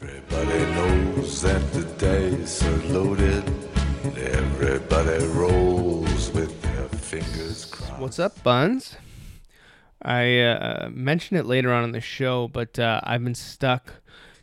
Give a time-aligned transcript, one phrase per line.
[0.00, 3.42] Everybody knows that the dice are loaded.
[4.16, 8.00] Everybody rolls with their fingers crossed.
[8.00, 8.94] What's up, Buns?
[10.00, 13.94] I uh, mentioned it later on in the show, but uh, I've been stuck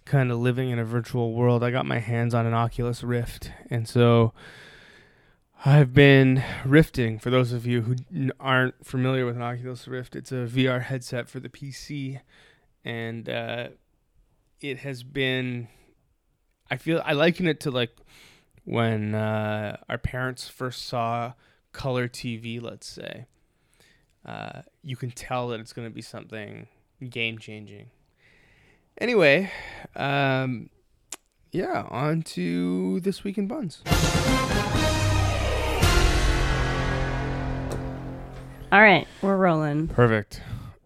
[0.04, 1.64] kind of living in a virtual world.
[1.64, 4.34] I got my hands on an Oculus Rift, and so
[5.64, 7.18] I've been rifting.
[7.18, 7.96] For those of you who
[8.42, 12.20] aren't familiar with an Oculus Rift, it's a VR headset for the PC,
[12.84, 13.68] and uh,
[14.62, 15.68] it has been.
[16.70, 17.96] I feel I liken it to like
[18.64, 21.34] when uh, our parents first saw
[21.72, 23.28] color TV, let's say.
[24.26, 26.68] Uh, you can tell that it's going to be something
[27.10, 27.92] game changing.
[29.00, 29.52] Anyway,
[29.96, 30.70] um,
[31.52, 33.84] yeah, on to this week in buns.
[38.72, 39.88] All right, we're rolling.
[39.90, 40.42] Perfect.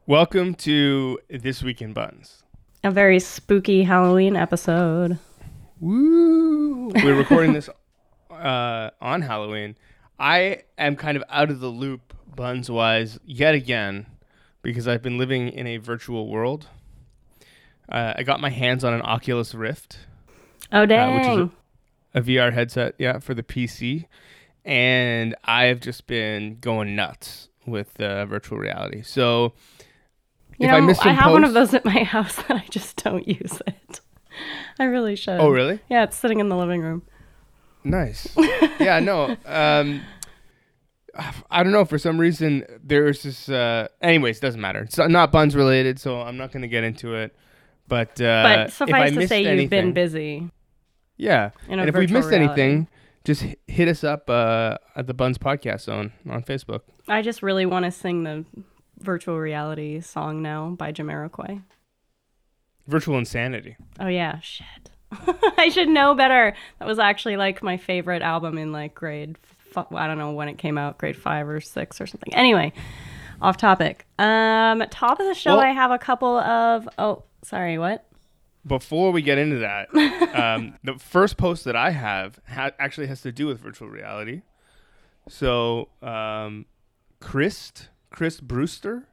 [0.06, 2.44] Welcome to this week in buns.
[2.82, 5.20] A very spooky Halloween episode.
[5.82, 6.88] Woo!
[6.90, 7.70] We're recording this
[8.32, 9.76] uh, on Halloween.
[10.18, 14.06] I am kind of out of the loop buns wise yet again
[14.62, 16.68] because I've been living in a virtual world.
[17.90, 20.00] Uh, I got my hands on an Oculus Rift.
[20.72, 21.50] Oh uh, which is
[22.14, 24.06] a, a VR headset, yeah, for the PC,
[24.64, 29.02] and I've just been going nuts with uh, virtual reality.
[29.02, 29.52] So
[30.60, 32.66] you if know, I miss some have one of those at my house and I
[32.70, 34.02] just don't use it.
[34.78, 35.40] I really should.
[35.40, 35.80] oh really?
[35.90, 37.04] Yeah, it's sitting in the living room.
[37.84, 38.28] Nice.
[38.80, 39.36] yeah, no.
[39.46, 40.02] Um,
[41.50, 41.86] I don't know.
[41.86, 43.50] For some reason, there's this.
[43.50, 44.82] Uh, anyways, doesn't matter.
[44.82, 47.36] It's not buns related, so I'm not going to get into it.
[47.88, 50.50] But uh, But if I suffice to say, you've been busy.
[51.18, 52.46] Yeah, and if we've missed reality.
[52.46, 52.88] anything,
[53.26, 56.82] just hit us up uh, at the Buns Podcast Zone on Facebook.
[57.08, 58.46] I just really want to sing the
[59.00, 61.62] virtual reality song now by Jamiroquai.
[62.88, 63.78] Virtual Insanity.
[64.00, 64.90] Oh yeah, shit.
[65.58, 66.56] I should know better.
[66.80, 69.38] That was actually like my favorite album in like grade.
[69.76, 72.34] F- I don't know when it came out, grade five or six or something.
[72.34, 72.74] Anyway,
[73.42, 74.06] off topic.
[74.18, 76.90] Um, top of the show, Well- I have a couple of.
[76.98, 78.06] Oh, sorry, what?
[78.68, 79.88] Before we get into that,
[80.36, 84.42] um, the first post that I have ha- actually has to do with virtual reality.
[85.30, 86.66] So, um,
[87.22, 87.72] Chris
[88.10, 89.08] Chris Brewster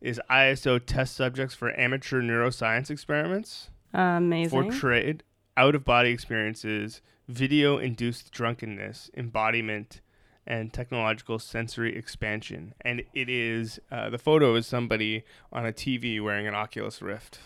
[0.00, 4.70] is ISO test subjects for amateur neuroscience experiments amazing.
[4.70, 5.22] trade,
[5.56, 10.00] out of body experiences, video induced drunkenness, embodiment,
[10.46, 12.74] and technological sensory expansion.
[12.82, 17.40] And it is uh, the photo is somebody on a TV wearing an Oculus Rift.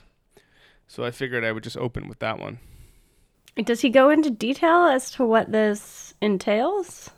[0.86, 2.58] So I figured I would just open with that one.
[3.56, 7.10] Does he go into detail as to what this entails?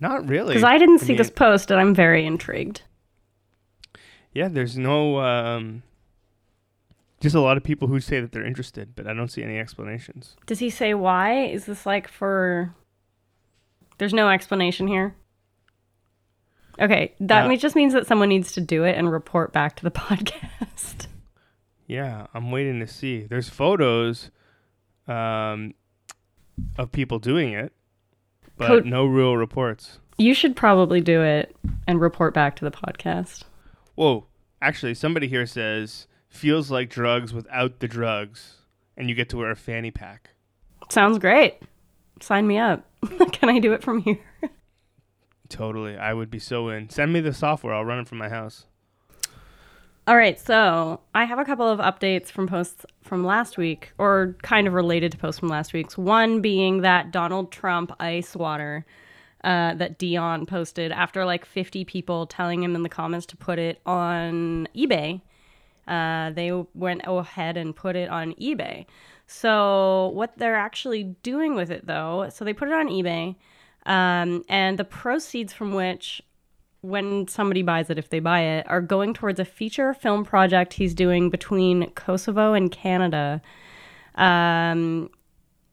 [0.00, 0.48] Not really.
[0.54, 2.82] Because I didn't see mean, this post, and I'm very intrigued.
[4.32, 5.20] Yeah, there's no.
[5.20, 5.82] Um,
[7.20, 9.58] just a lot of people who say that they're interested, but I don't see any
[9.58, 10.36] explanations.
[10.46, 11.44] Does he say why?
[11.44, 12.74] Is this like for?
[13.98, 15.14] There's no explanation here.
[16.80, 19.84] Okay, that Uh, just means that someone needs to do it and report back to
[19.84, 21.06] the podcast.
[21.86, 23.22] Yeah, I'm waiting to see.
[23.24, 24.30] There's photos
[25.06, 25.74] um,
[26.76, 27.72] of people doing it,
[28.56, 29.98] but Code- no real reports.
[30.16, 31.56] You should probably do it
[31.88, 33.42] and report back to the podcast.
[33.96, 34.26] Whoa,
[34.62, 38.58] actually, somebody here says feels like drugs without the drugs,
[38.96, 40.30] and you get to wear a fanny pack.
[40.90, 41.58] Sounds great.
[42.20, 42.88] Sign me up.
[43.32, 44.20] Can I do it from here?
[45.48, 46.88] Totally, I would be so in.
[46.90, 47.74] Send me the software.
[47.74, 48.66] I'll run it from my house.
[50.06, 54.36] All right, so I have a couple of updates from posts from last week, or
[54.42, 55.96] kind of related to posts from last week's.
[55.96, 58.84] One being that Donald Trump ice water
[59.44, 63.58] uh, that Dion posted after like 50 people telling him in the comments to put
[63.58, 65.22] it on eBay.
[65.88, 68.84] Uh, they went ahead and put it on eBay.
[69.26, 73.36] So, what they're actually doing with it though, so they put it on eBay,
[73.86, 76.20] um, and the proceeds from which
[76.84, 80.74] when somebody buys it, if they buy it, are going towards a feature film project
[80.74, 83.40] he's doing between Kosovo and Canada.
[84.16, 85.08] Um,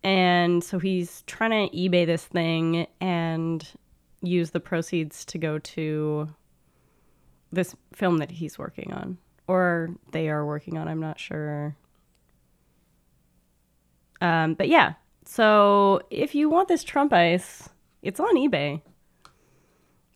[0.03, 3.67] and so he's trying to eBay this thing and
[4.21, 6.29] use the proceeds to go to
[7.51, 9.17] this film that he's working on.
[9.47, 11.75] Or they are working on, I'm not sure.
[14.21, 14.93] Um, but yeah,
[15.25, 17.67] so if you want this Trump ice,
[18.01, 18.81] it's on eBay.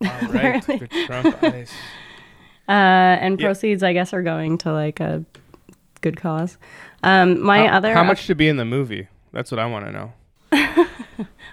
[0.03, 1.71] All right, the Trump ice.
[2.67, 2.71] Uh,
[3.21, 3.45] and Yeah.
[3.45, 5.23] proceeds, I guess, are going to like a
[6.01, 6.57] good cause.
[7.03, 9.07] Um, my how, other, how much to be in the movie?
[9.33, 10.13] That's what I want to know.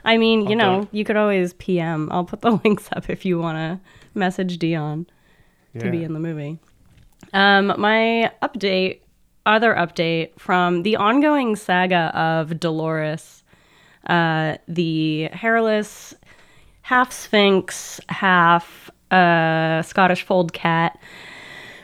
[0.06, 2.09] I mean, you I'll know, do you could always PM.
[2.11, 3.81] I'll put the links up if you want to
[4.19, 5.06] message Dion
[5.79, 6.59] to be in the movie.
[7.35, 9.00] Um, my update
[9.45, 13.43] other update from the ongoing saga of Dolores,
[14.06, 16.15] uh, the hairless,
[16.82, 20.99] half Sphynx, half uh, Scottish fold cat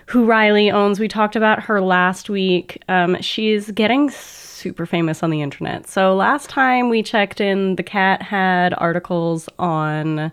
[0.09, 0.99] who Riley owns.
[0.99, 2.83] We talked about her last week.
[2.89, 5.89] Um, she's getting super famous on the internet.
[5.89, 10.33] So last time we checked in, the cat had articles on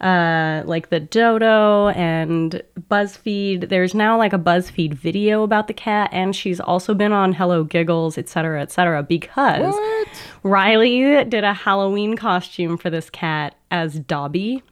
[0.00, 3.68] uh, like the dodo and BuzzFeed.
[3.68, 7.64] There's now like a BuzzFeed video about the cat, and she's also been on Hello
[7.64, 9.02] Giggles, etc., etc.
[9.02, 10.08] because What?
[10.42, 14.62] Riley did a Halloween costume for this cat as Dobby.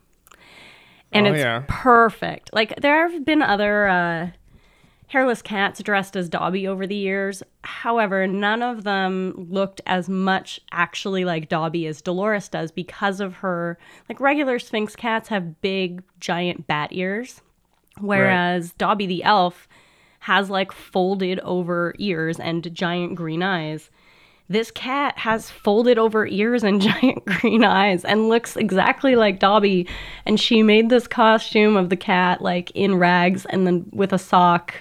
[1.12, 1.62] And Oh, it's yeah.
[1.68, 2.50] perfect.
[2.52, 4.30] Like there have been other uh,
[5.08, 7.42] hairless cats dressed as Dobby over the years.
[7.62, 13.34] However, none of them looked as much actually like Dobby as Dolores does because of
[13.36, 13.78] her.
[14.08, 17.40] Like regular Sphynx cats have big, giant bat ears,
[18.00, 19.68] whereas Dobby the elf
[20.20, 23.90] has like folded over ears and giant green eyes.
[24.48, 29.88] This cat has folded over ears and giant green eyes and looks exactly like Dobby.
[30.24, 34.18] And she made this costume of the cat like in rags and then with a
[34.18, 34.74] sock.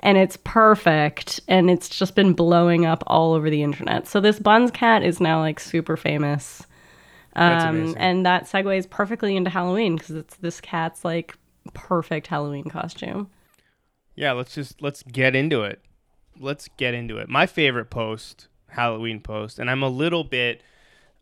[0.00, 1.40] And it's perfect.
[1.48, 4.06] And it's just been blowing up all over the internet.
[4.06, 6.66] So this Buns cat is now like super famous.
[7.36, 11.36] Um, and that segues perfectly into Halloween because it's this cat's like
[11.74, 13.30] perfect Halloween costume.
[14.14, 15.80] Yeah, let's just let's get into it.
[16.38, 17.28] Let's get into it.
[17.28, 20.62] My favorite post, Halloween post, and I'm a little bit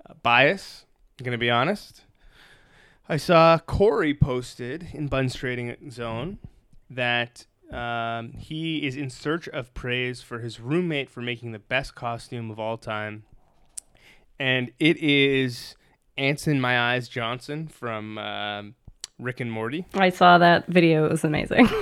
[0.08, 0.84] uh, biased.
[1.18, 2.02] I'm gonna be honest.
[3.08, 6.38] I saw Corey posted in Buns Trading Zone
[6.90, 11.94] that um, he is in search of praise for his roommate for making the best
[11.94, 13.24] costume of all time,
[14.38, 15.74] and it is
[16.16, 18.74] Ants in My Eyes Johnson from um,
[19.18, 19.86] Rick and Morty.
[19.94, 21.06] I saw that video.
[21.06, 21.68] It was amazing.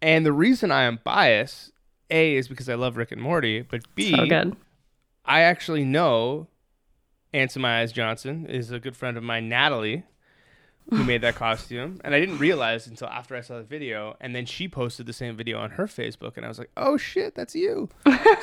[0.00, 1.72] And the reason I am biased,
[2.10, 4.56] A, is because I love Rick and Morty, but B, so good.
[5.24, 6.48] I actually know
[7.32, 10.04] Ants in My Eyes Johnson is a good friend of mine, Natalie,
[10.90, 12.00] who made that costume.
[12.02, 14.16] And I didn't realize until after I saw the video.
[14.20, 16.36] And then she posted the same video on her Facebook.
[16.36, 17.90] And I was like, oh shit, that's you.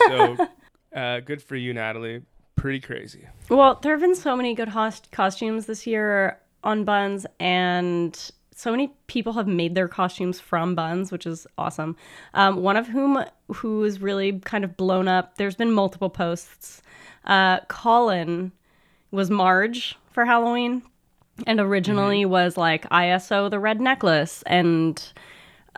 [0.08, 0.38] so
[0.96, 2.22] uh, good for you, Natalie.
[2.56, 3.28] Pretty crazy.
[3.50, 8.72] Well, there have been so many good host- costumes this year on Buns, and so
[8.72, 11.98] many people have made their costumes from Buns, which is awesome.
[12.34, 13.24] Um, one of whom
[13.54, 15.38] who is really kind of blown up.
[15.38, 16.82] There's been multiple posts.
[17.26, 18.54] Uh, Colin
[19.12, 20.84] was Marge for Halloween,
[21.46, 25.04] and originally was like ISO the red necklace, and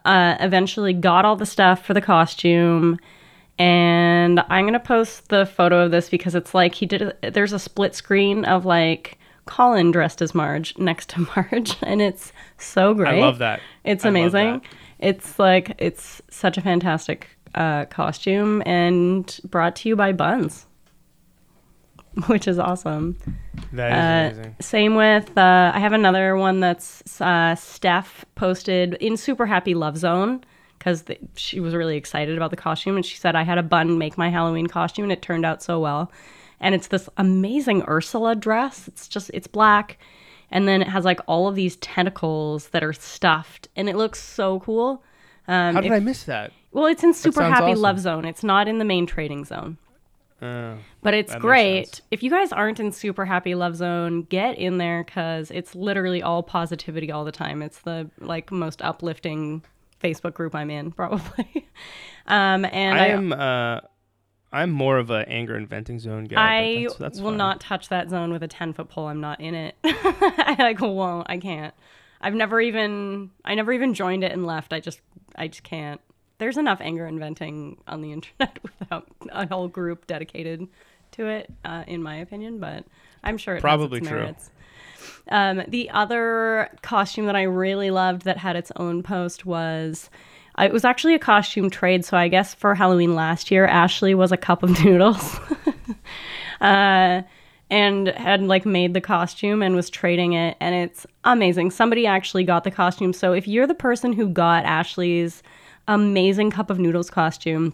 [0.05, 2.99] uh, eventually got all the stuff for the costume.
[3.57, 7.01] And I'm gonna post the photo of this because it's like he did.
[7.23, 12.01] A, there's a split screen of like Colin dressed as Marge next to Marge, and
[12.01, 13.17] it's so great.
[13.17, 13.59] I love that.
[13.83, 14.59] It's amazing.
[14.59, 14.61] that.
[14.99, 20.65] It's like it's such a fantastic uh, costume and brought to you by Buns,
[22.27, 23.17] which is awesome.
[23.73, 24.55] That is Uh, amazing.
[24.59, 29.97] same with uh, I have another one that's uh, Steph posted in Super Happy Love
[29.97, 30.43] Zone
[30.79, 31.03] because
[31.35, 34.17] she was really excited about the costume and she said I had a bun make
[34.17, 36.11] my Halloween costume and it turned out so well.
[36.59, 38.87] And it's this amazing Ursula dress.
[38.87, 39.97] It's just it's black
[40.49, 44.21] and then it has like all of these tentacles that are stuffed and it looks
[44.21, 45.03] so cool.
[45.47, 46.51] Um, How did if- I miss that?
[46.71, 47.81] well, it's in Super Happy awesome.
[47.81, 48.25] Love Zone.
[48.25, 49.77] It's not in the main trading zone.
[50.41, 52.01] Uh, But it's great.
[52.11, 56.21] If you guys aren't in Super Happy Love Zone, get in there because it's literally
[56.21, 57.61] all positivity all the time.
[57.63, 59.63] It's the like most uplifting
[60.01, 61.67] Facebook group I'm in, probably.
[62.27, 63.33] um, and I I, am.
[63.33, 63.79] Uh,
[64.57, 66.41] I'm more of a anger inventing zone guy.
[66.41, 67.37] I that's, that's will fine.
[67.37, 69.07] not touch that zone with a ten foot pole.
[69.07, 69.75] I'm not in it.
[69.83, 71.27] I like won't.
[71.29, 71.75] I can't.
[72.19, 73.29] I've never even.
[73.45, 74.73] I never even joined it and left.
[74.73, 74.99] I just.
[75.35, 76.01] I just can't.
[76.39, 80.67] There's enough anger inventing on the internet without a whole group dedicated
[81.11, 82.59] to it, uh, in my opinion.
[82.59, 82.85] But
[83.23, 84.35] I'm sure it Probably true.
[85.29, 90.09] Um, the other costume that I really loved that had its own post was.
[90.57, 94.15] Uh, It was actually a costume trade, so I guess for Halloween last year, Ashley
[94.15, 95.39] was a cup of noodles.
[96.61, 97.21] uh,
[97.69, 101.69] and had like made the costume and was trading it and it's amazing.
[101.69, 103.11] Somebody actually got the costume.
[103.11, 105.43] So if you're the person who got ashley's
[105.89, 107.73] amazing cup of noodles costume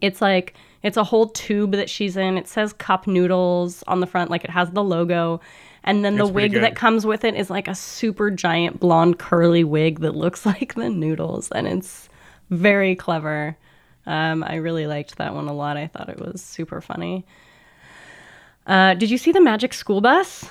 [0.00, 2.36] it's like it's a whole tube that she's in.
[2.36, 5.40] It says cup noodles on the front like it has the logo.
[5.84, 9.18] And then the It's wig that comes with it is like a super giant blonde
[9.18, 12.08] curly wig that looks like the noodles and it's
[12.52, 13.56] very clever
[14.06, 17.24] um, i really liked that one a lot i thought it was super funny
[18.66, 20.48] uh, did you see the magic school bus?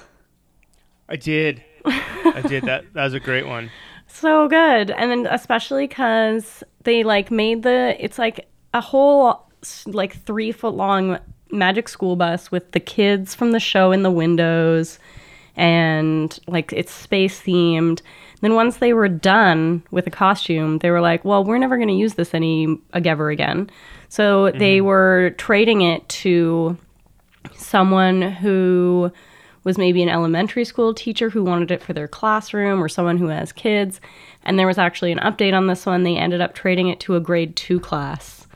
[1.07, 1.63] I did.
[1.85, 2.85] I did that.
[2.93, 3.69] That was a great one.
[4.13, 4.91] So good.
[4.91, 9.49] And then especially because they like made the, it's like a whole
[9.85, 11.17] like three foot long
[11.49, 14.99] magic school bus with the kids from the show in the windows
[15.55, 18.01] and like it's space themed
[18.41, 21.87] then once they were done with a costume they were like well we're never going
[21.87, 23.69] to use this any ever again
[24.09, 26.77] so they were trading it to
[27.55, 29.11] someone who
[29.63, 33.27] was maybe an elementary school teacher who wanted it for their classroom or someone who
[33.27, 34.01] has kids.
[34.43, 36.03] And there was actually an update on this one.
[36.03, 38.47] They ended up trading it to a grade two class.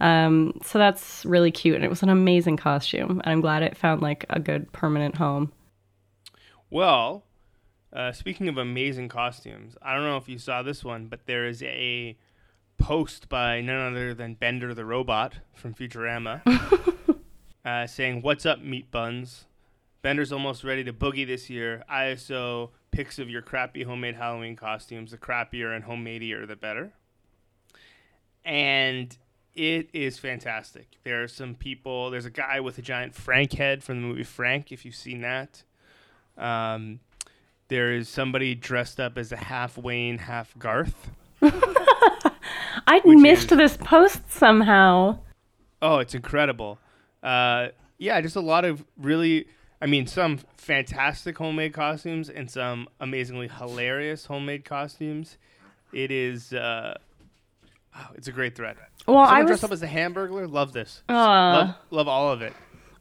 [0.00, 1.76] Um, so that's really cute.
[1.76, 3.20] And it was an amazing costume.
[3.24, 5.52] And I'm glad it found like a good permanent home.
[6.70, 7.24] Well,
[7.92, 11.46] uh, speaking of amazing costumes, I don't know if you saw this one, but there
[11.46, 12.16] is a
[12.78, 16.42] post by none other than Bender the Robot from Futurama
[17.64, 19.46] uh, saying, What's up, meat buns?
[20.02, 21.82] Bender's almost ready to boogie this year.
[21.90, 25.10] ISO pics of your crappy homemade Halloween costumes.
[25.10, 26.92] The crappier and homemadier, the better.
[28.44, 29.14] And
[29.54, 30.96] it is fantastic.
[31.04, 32.10] There are some people.
[32.10, 35.20] There's a guy with a giant Frank head from the movie Frank, if you've seen
[35.20, 35.64] that.
[36.38, 37.00] Um,
[37.70, 41.10] there is somebody dressed up as a half Wayne, half Garth.
[41.42, 45.20] I missed is- this post somehow.
[45.80, 46.78] Oh, it's incredible.
[47.22, 49.46] Uh, yeah, just a lot of really,
[49.80, 55.38] I mean, some fantastic homemade costumes and some amazingly hilarious homemade costumes.
[55.92, 56.98] It is, uh,
[57.96, 58.76] oh, it's a great thread.
[59.06, 60.50] Well, Someone I was dressed up as a hamburglar.
[60.50, 61.02] Love this.
[61.08, 61.56] Aw.
[61.58, 62.52] love, love all of it.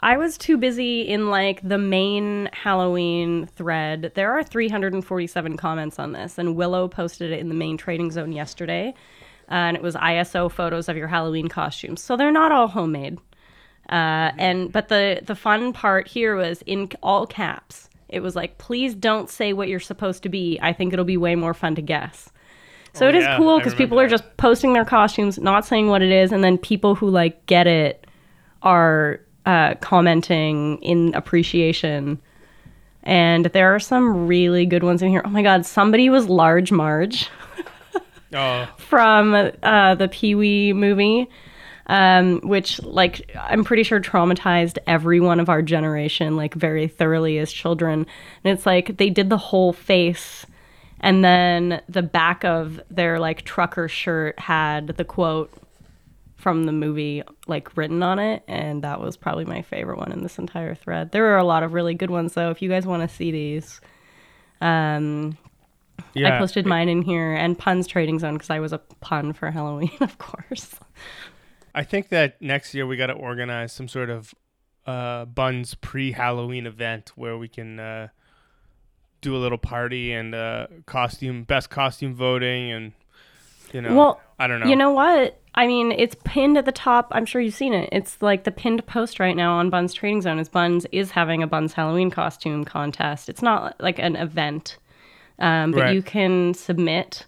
[0.01, 4.13] I was too busy in like the main Halloween thread.
[4.15, 8.31] There are 347 comments on this, and Willow posted it in the main trading zone
[8.31, 8.93] yesterday.
[9.49, 12.01] Uh, and it was ISO photos of your Halloween costumes.
[12.01, 13.17] So they're not all homemade.
[13.89, 17.89] Uh, and but the the fun part here was in all caps.
[18.07, 20.59] It was like, please don't say what you're supposed to be.
[20.61, 22.31] I think it'll be way more fun to guess.
[22.93, 25.65] So Oh, it is yeah, cool because people remember are just posting their costumes, not
[25.65, 28.05] saying what it is, and then people who like get it
[28.61, 32.19] are uh, commenting in appreciation.
[33.01, 35.23] And there are some really good ones in here.
[35.25, 37.29] Oh my god, somebody was Large Marge
[38.33, 41.27] Oh, from uh, the Pee Wee movie,
[41.87, 47.51] um, which like I'm pretty sure traumatized everyone of our generation like very thoroughly as
[47.51, 48.05] children.
[48.43, 50.45] And it's like they did the whole face,
[50.99, 55.51] and then the back of their like trucker shirt had the quote
[56.39, 60.23] from the movie like written on it, and that was probably my favorite one in
[60.23, 61.11] this entire thread.
[61.11, 62.49] There are a lot of really good ones though.
[62.49, 63.81] If you guys want to see these.
[64.61, 65.37] Um,
[66.13, 66.35] yeah.
[66.35, 69.51] I posted mine in here and puns trading zone because I was a pun for
[69.51, 70.75] Halloween, of course.
[71.75, 74.33] I think that next year we got to organize some sort of
[74.87, 78.07] uh, Buns pre-Halloween event where we can uh,
[79.21, 82.93] do a little party and uh, costume best costume voting and
[83.73, 84.67] you know Well, I don't know.
[84.67, 85.39] You know what?
[85.59, 87.09] I mean, it's pinned at the top.
[87.11, 87.89] I'm sure you've seen it.
[87.91, 91.43] It's like the pinned post right now on Buns Trading Zone is Buns is having
[91.43, 93.27] a Buns Halloween costume contest.
[93.27, 94.77] It's not like an event,
[95.37, 95.93] um, but Right.
[95.95, 97.25] you can submit.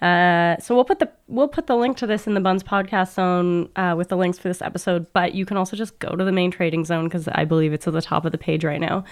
[0.00, 3.14] Uh, so we'll put the we'll put the link to this in the Buns podcast
[3.14, 5.12] zone uh, with the links for this episode.
[5.12, 7.88] But you can also just go to the main trading zone because I believe it's
[7.88, 9.02] at the top of the page right now.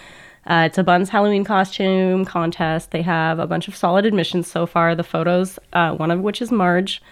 [0.47, 2.92] Uh, it's a Buns Halloween costume contest.
[2.92, 4.95] They have a bunch of solid admissions so far.
[4.95, 7.02] The photos, uh, one of which is Marge.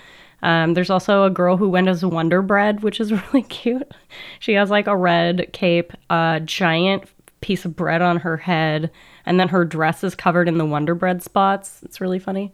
[0.43, 3.93] Um, there's also a girl who went as Wonder Bread, which is really cute.
[4.39, 7.05] She has like a red cape, a giant
[7.41, 8.91] piece of bread on her head,
[9.27, 11.81] and then her dress is covered in the Wonder Bread spots.
[11.83, 12.53] It's really funny.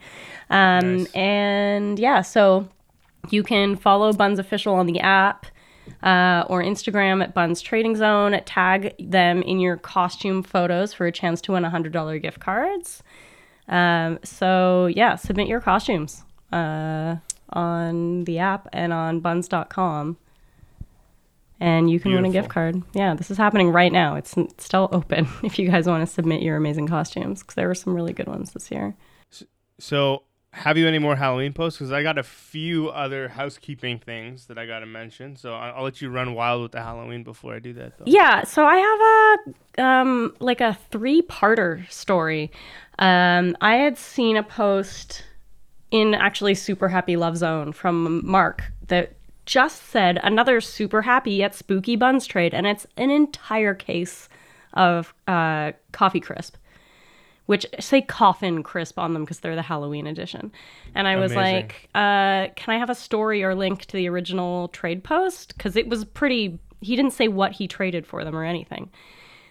[0.50, 1.12] Um, Nice.
[1.12, 2.69] And yeah, so
[3.31, 5.47] you can follow Buns Official on the app
[6.02, 8.40] uh, or Instagram at Buns Trading Zone.
[8.45, 13.02] Tag them in your costume photos for a chance to win $100 gift cards.
[13.69, 17.16] Um, so yeah, submit your costumes uh,
[17.50, 20.16] on the app and on buns.com.
[21.58, 22.82] And you can win a gift card.
[22.92, 24.14] Yeah, this is happening right now.
[24.16, 27.74] It's still open if you guys want to submit your amazing costumes because there were
[27.74, 28.94] some really good ones this year.
[29.78, 30.22] So,
[30.52, 31.78] have you any more Halloween posts?
[31.78, 35.36] Because I got a few other housekeeping things that I got to mention.
[35.36, 37.98] So I- I'll let you run wild with the Halloween before I do that.
[37.98, 38.04] Though.
[38.06, 42.50] Yeah, so I have a um like a three-parter story.
[42.98, 45.24] Um I had seen a post
[45.90, 49.12] in actually Super Happy Love Zone from Mark that
[49.45, 54.28] just said another super happy yet spooky buns trade and it's an entire case
[54.75, 56.57] of uh coffee crisp
[57.47, 60.52] which say coffin crisp on them because they're the Halloween edition.
[60.95, 61.55] And I was Amazing.
[61.55, 65.57] like, uh, can I have a story or link to the original trade post?
[65.57, 68.90] Because it was pretty, he didn't say what he traded for them or anything.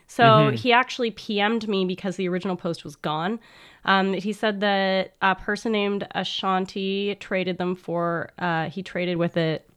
[0.08, 3.40] So he actually PM'd me because the original post was gone.
[3.86, 9.36] Um, he said that a person named Ashanti traded them for, uh, he traded with
[9.36, 9.68] it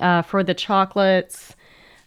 [0.00, 1.56] uh, for the chocolates.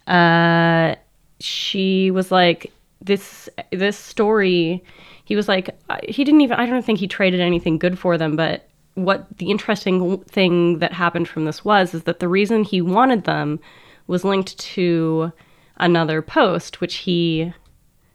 [0.06, 0.94] Uh,
[1.40, 4.82] she was like, this this story.
[5.24, 6.58] He was like, uh, he didn't even.
[6.58, 10.92] I don't think he traded anything good for them, but what the interesting thing that
[10.92, 13.60] happened from this was is that the reason he wanted them
[14.08, 15.32] was linked to
[15.78, 17.52] another post which he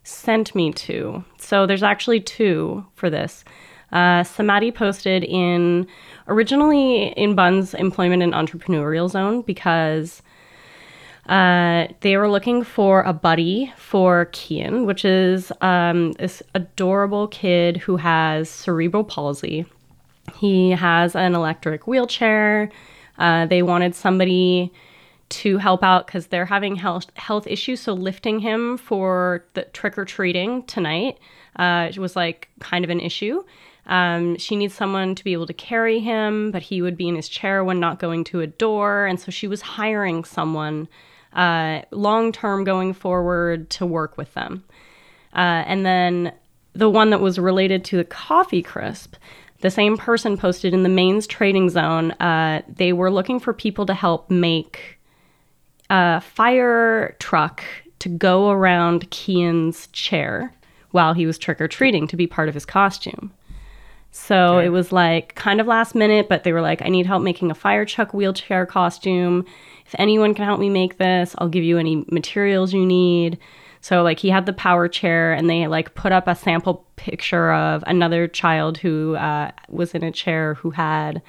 [0.04, 1.24] sent me to.
[1.38, 3.44] So there's actually two for this.
[3.92, 5.88] Uh, Samadhi posted in
[6.28, 10.22] originally in Bun's employment and entrepreneurial zone because
[11.28, 17.78] uh, they were looking for a buddy for Kian, which is um, this adorable kid
[17.78, 19.66] who has cerebral palsy.
[20.36, 22.70] He has an electric wheelchair.
[23.18, 24.74] Uh, they wanted somebody
[25.34, 27.82] to help out because they're having health health issues.
[27.82, 31.18] So lifting him for the trick or treating tonight
[31.56, 33.44] uh, was like kind of an issue.
[33.86, 37.16] Um, she needs someone to be able to carry him, but he would be in
[37.16, 39.06] his chair when not going to a door.
[39.06, 40.88] And so she was hiring someone
[41.34, 44.64] uh, long term going forward to work with them.
[45.36, 46.32] Uh, and then
[46.74, 49.16] the one that was related to the coffee crisp,
[49.62, 52.12] the same person posted in the mains trading zone.
[52.12, 54.93] Uh, they were looking for people to help make
[55.90, 57.64] a fire truck
[58.00, 60.54] to go around Kian's chair
[60.92, 63.32] while he was trick or treating to be part of his costume.
[64.12, 64.68] So Okay.
[64.68, 67.50] it was like kind of last minute, but they were like, I need help making
[67.50, 69.46] a fire truck wheelchair costume.
[69.88, 73.40] If anyone can help me make this, I'll give you any materials you need.
[73.82, 77.52] So like he had the power chair and they like put up a sample picture
[77.52, 81.22] of another child who uh, was in a chair who had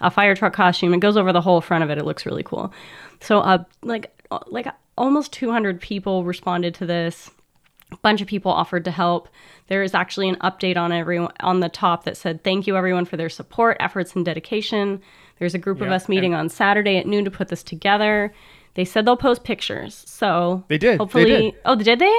[0.00, 0.94] a fire truck costume.
[0.94, 1.98] It goes over the whole front of it.
[1.98, 2.72] It looks really cool.
[3.20, 4.12] So uh, like
[4.48, 7.30] like almost 200 people responded to this
[7.90, 9.28] a bunch of people offered to help.
[9.68, 13.06] There is actually an update on everyone on the top that said thank you everyone
[13.06, 15.00] for their support, efforts, and dedication.
[15.38, 18.34] There's a group of us meeting on Saturday at noon to put this together.
[18.74, 20.94] They said they'll post pictures, so They did.
[20.94, 21.54] They Hopefully, did.
[21.64, 22.16] oh, did they?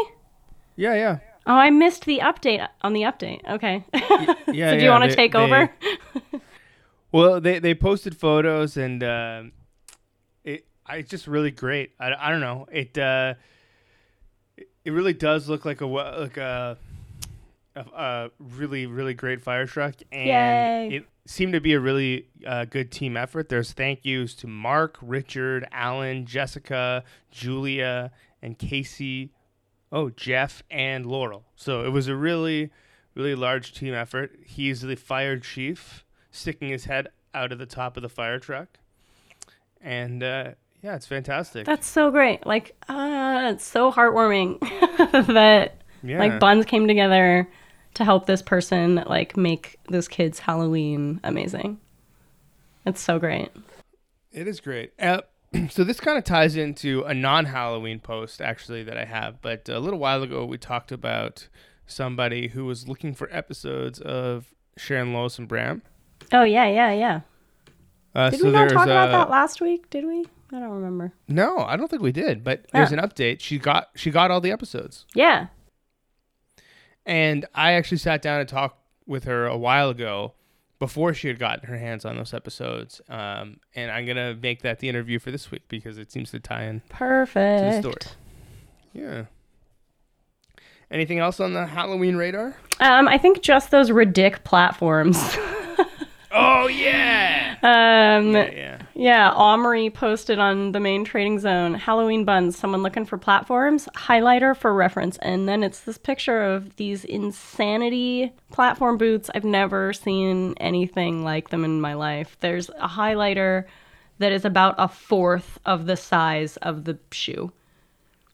[0.76, 1.20] Yeah, yeah.
[1.46, 3.42] Oh, I missed the update on the update.
[3.50, 3.84] Okay.
[4.52, 5.70] Yeah, so do you yeah, want to take they- over?
[7.12, 9.44] Well, they they posted photos and uh,
[10.44, 11.92] it it's just really great.
[12.00, 12.68] I, I don't know.
[12.72, 13.36] It uh,
[14.58, 16.78] it, really does look like a like a
[17.76, 20.98] a, a really really great fire truck and Yay.
[20.98, 23.50] it seemed to be a really uh, good team effort.
[23.50, 29.32] There's thank yous to Mark, Richard, Alan, Jessica, Julia, and Casey.
[29.92, 31.46] Oh, Jeff and Laurel.
[31.56, 32.72] So it was a really,
[33.16, 34.38] really large team effort.
[34.46, 38.80] He's the fire chief, sticking his head out of the top of the fire truck.
[39.82, 41.66] And uh, yeah, it's fantastic.
[41.66, 42.46] That's so great.
[42.46, 44.60] Like, uh, it's so heartwarming
[45.34, 46.20] that yeah.
[46.20, 47.48] like buns came together
[47.96, 51.80] to help this person like make this kid's Halloween amazing.
[52.86, 53.50] It's so great.
[54.32, 54.94] It is great.
[55.00, 55.22] Uh,
[55.70, 59.80] so this kind of ties into a non-Halloween post actually that I have, but a
[59.80, 61.48] little while ago we talked about
[61.86, 65.82] somebody who was looking for episodes of Sharon Lois and Bram.
[66.32, 67.22] Oh yeah, yeah, yeah.
[68.16, 69.90] Uh, Did so we not talk about that last week?
[69.90, 70.26] Did we?
[70.52, 71.14] I don't remember.
[71.28, 72.44] No, I don't think we did.
[72.44, 73.40] But there's an update.
[73.40, 75.48] She got she got all the episodes, Yeah.
[77.06, 80.34] and I actually sat down and talked with her a while ago
[80.80, 83.02] before she had gotten her hands on those episodes.
[83.10, 86.40] Um, and I'm gonna make that the interview for this week because it seems to
[86.40, 87.60] tie in Perfect.
[87.60, 88.16] to the story.
[88.94, 89.26] Yeah.
[90.92, 92.56] Anything else on the Halloween radar?
[92.80, 95.22] Um, I think just those ridic platforms.
[96.32, 97.56] Oh yeah.
[97.64, 98.78] um, Yeah, yeah.
[98.94, 102.58] yeah, Omri posted on the main trading zone Halloween buns.
[102.58, 103.88] Someone looking for platforms.
[103.96, 109.30] Highlighter for reference, and then it's this picture of these insanity platform boots.
[109.34, 112.38] I've never seen anything like them in my life.
[112.40, 113.66] There's a highlighter
[114.20, 117.52] that is about a fourth of the size of the shoe.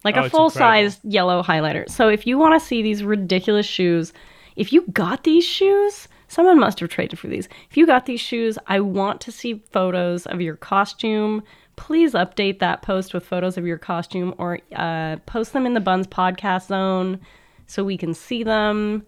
[0.03, 1.89] Like Oh, a full size yellow highlighter.
[1.89, 4.13] So if you want to see these ridiculous shoes,
[4.55, 7.47] if you got these shoes, someone must have traded for these.
[7.69, 11.43] If you got these shoes, I want to see photos of your costume.
[11.75, 15.79] Please update that post with photos of your costume or uh, post them in the
[15.79, 17.19] Buns podcast zone
[17.67, 19.05] so we can see them.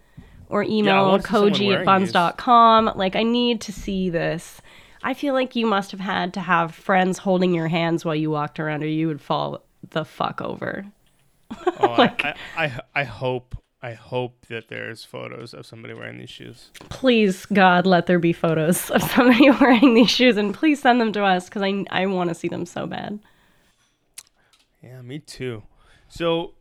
[0.50, 2.94] Or email want to see someone koji at buns.com.
[2.96, 4.62] Like, I need to see this.
[5.04, 8.32] I feel like you must have had to have friends holding your hands while you
[8.32, 10.86] walked around, or you would fall the fuck over.
[11.52, 16.32] Oh, I, I, I, I hope I hope that there's photos of somebody wearing these
[16.32, 16.72] shoes.
[16.90, 21.14] Please, God, let there be photos of somebody wearing these shoes, and please send them
[21.14, 23.20] to us because I, I want to see them so bad.
[24.82, 25.64] Yeah, me too.
[26.10, 26.54] So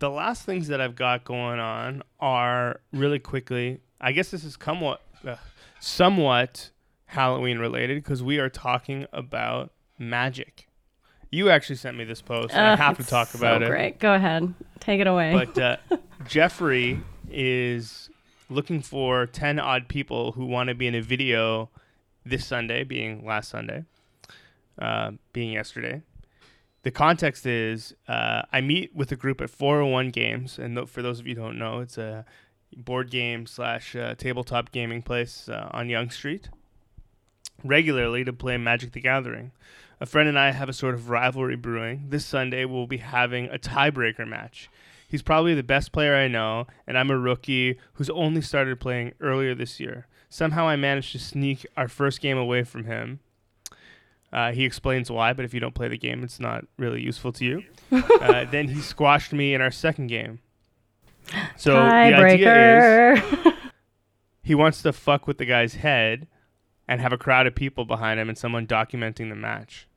[0.00, 3.80] the last things that I've got going on are really quickly.
[4.00, 5.36] I guess this is somewhat, uh,
[5.80, 6.70] somewhat
[7.06, 10.66] Halloween related because we are talking about magic
[11.34, 13.68] You actually sent me this post, and I have to talk so about it.
[13.68, 13.98] Great.
[13.98, 14.54] Go ahead.
[14.78, 15.32] Take it away.
[15.32, 15.96] But uh,
[16.28, 18.08] Jeffrey is
[18.48, 21.70] looking for 10 odd people who want to be in a video
[22.24, 23.84] this Sunday, being last Sunday,
[24.78, 26.02] uh, being yesterday.
[26.84, 31.02] The context is uh, I meet with a group at 401 Games, and th- for
[31.02, 32.24] those of you who don't know, it's a
[32.76, 36.48] board game slash uh, tabletop gaming place uh, on Yonge Street
[37.64, 39.52] regularly to play Magic the Gathering.
[40.04, 42.08] A friend and I have a sort of rivalry brewing.
[42.10, 44.68] This Sunday, we'll be having a tiebreaker match.
[45.08, 49.14] He's probably the best player I know, and I'm a rookie who's only started playing
[49.22, 50.06] earlier this year.
[50.28, 53.20] Somehow I managed to sneak our first game away from him.
[54.30, 57.32] Uh, he explains why, but if you don't play the game, it's not really useful
[57.32, 57.62] to you.
[57.90, 60.38] uh, then he squashed me in our second game.
[61.56, 63.54] So the idea is Tiebreaker.
[64.42, 66.26] he wants to fuck with the guy's head
[66.86, 69.88] and have a crowd of people behind him and someone documenting the match.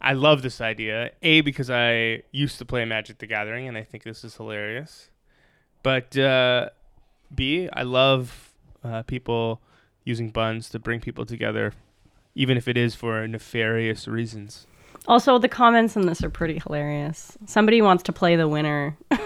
[0.00, 1.10] I love this idea.
[1.22, 5.10] A because I used to play Magic the Gathering and I think this is hilarious.
[5.82, 6.70] But uh,
[7.34, 8.52] B, I love
[8.84, 9.60] uh, people
[10.04, 11.72] using buns to bring people together,
[12.34, 14.66] even if it is for nefarious reasons.
[15.06, 17.36] also, the comments in this are pretty hilarious.
[17.46, 18.96] Somebody wants to play the winner.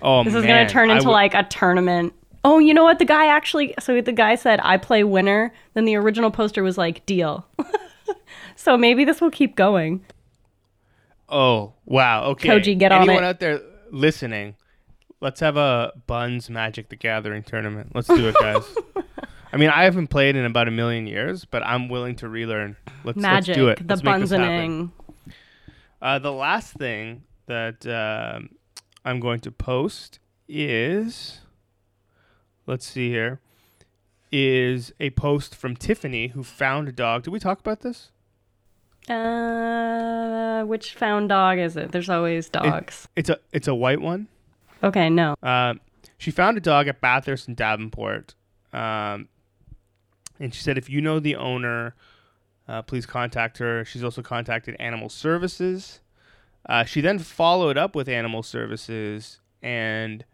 [0.00, 2.14] Oh This is going to turn into w- like a tournament.
[2.44, 2.98] Oh, you know what?
[2.98, 5.52] The guy actually, so the guy said, I play winner.
[5.74, 7.46] Then the original poster was like, deal.
[8.56, 10.04] so maybe this will keep going.
[11.28, 12.24] Oh wow!
[12.30, 13.26] Okay, Koji, get on Anyone it.
[13.26, 14.56] out there listening?
[15.20, 17.92] Let's have a Buns Magic the Gathering tournament.
[17.94, 18.64] Let's do it, guys.
[19.52, 22.76] I mean, I haven't played in about a million years, but I'm willing to relearn.
[23.04, 23.88] Let's Magic, let's do it.
[23.88, 24.92] the Let's.
[26.00, 28.50] Uh, the last thing that um
[29.04, 30.18] I'm going to post
[30.48, 31.40] is,
[32.66, 33.40] let's see here,
[34.30, 37.22] is a post from Tiffany who found a dog.
[37.24, 38.10] Did we talk about this?
[39.08, 41.92] Uh, which found dog is it?
[41.92, 43.08] There's always dogs.
[43.16, 44.28] It's a it's a white one.
[44.82, 45.34] okay, no.
[45.42, 45.74] Uh,
[46.18, 48.34] she found a dog at Bathurst and Davenport.
[48.72, 49.28] Um,
[50.40, 51.94] and she said, if you know the owner,
[52.68, 53.84] uh, please contact her.
[53.84, 56.00] She's also contacted Animal Services.
[56.68, 60.24] Uh, she then followed up with Animal Services, and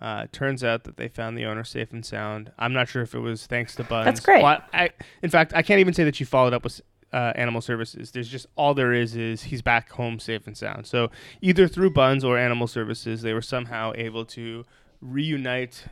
[0.00, 2.52] uh, turns out that they found the owner safe and sound.
[2.58, 4.04] I'm not sure if it was thanks to Buns.
[4.04, 4.42] That's great.
[4.42, 4.90] Well, I,
[5.22, 6.80] in fact, I can't even say that you followed up with
[7.12, 8.10] uh, Animal Services.
[8.10, 10.86] There's just all there is is he's back home safe and sound.
[10.86, 14.64] So either through Buns or Animal Services, they were somehow able to
[15.00, 15.84] reunite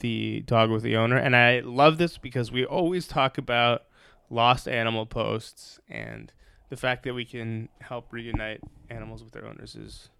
[0.00, 1.16] the dog with the owner.
[1.16, 3.84] And I love this because we always talk about
[4.30, 6.32] lost animal posts and
[6.68, 10.10] the fact that we can help reunite animals with their owners is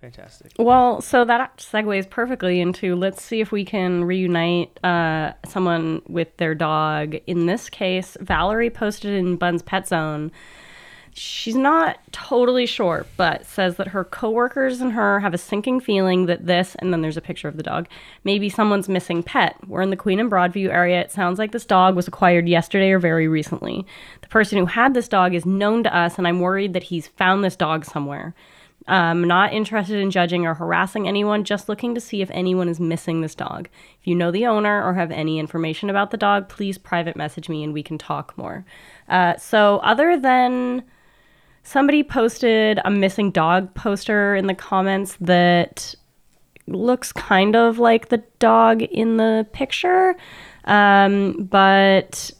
[0.00, 0.52] fantastic.
[0.58, 6.36] Well, so that segues perfectly into let's see if we can reunite uh, someone with
[6.36, 7.16] their dog.
[7.26, 10.30] In this case, Valerie posted in Bun's Pet Zone.
[11.16, 16.26] She's not totally sure, but says that her coworkers and her have a sinking feeling
[16.26, 17.86] that this, and then there's a picture of the dog,
[18.24, 19.56] maybe someone's missing pet.
[19.68, 21.00] We're in the Queen and Broadview area.
[21.00, 23.86] It sounds like this dog was acquired yesterday or very recently.
[24.22, 27.06] The person who had this dog is known to us, and I'm worried that he's
[27.06, 28.34] found this dog somewhere.
[28.86, 32.78] I'm not interested in judging or harassing anyone, just looking to see if anyone is
[32.78, 33.68] missing this dog.
[34.00, 37.48] If you know the owner or have any information about the dog, please private message
[37.48, 38.66] me and we can talk more.
[39.08, 40.84] Uh, so, other than
[41.62, 45.94] somebody posted a missing dog poster in the comments that
[46.66, 50.14] looks kind of like the dog in the picture,
[50.66, 52.30] um, but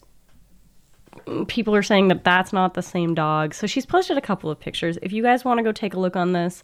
[1.49, 3.55] people are saying that that's not the same dog.
[3.55, 4.99] So she's posted a couple of pictures.
[5.03, 6.63] If you guys want to go take a look on this,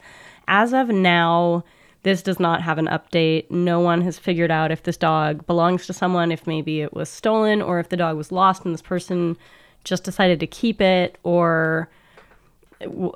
[0.49, 1.65] as of now,
[2.03, 3.51] this does not have an update.
[3.51, 7.09] No one has figured out if this dog belongs to someone, if maybe it was
[7.09, 9.37] stolen, or if the dog was lost and this person
[9.85, 11.89] just decided to keep it, or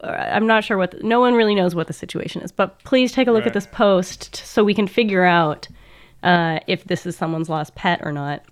[0.03, 0.91] I'm not sure what.
[0.91, 2.53] The, no one really knows what the situation is.
[2.53, 3.49] But please take a look Right.
[3.49, 5.69] at this post so we can figure out
[6.23, 8.43] uh, if this is someone's lost pet or not.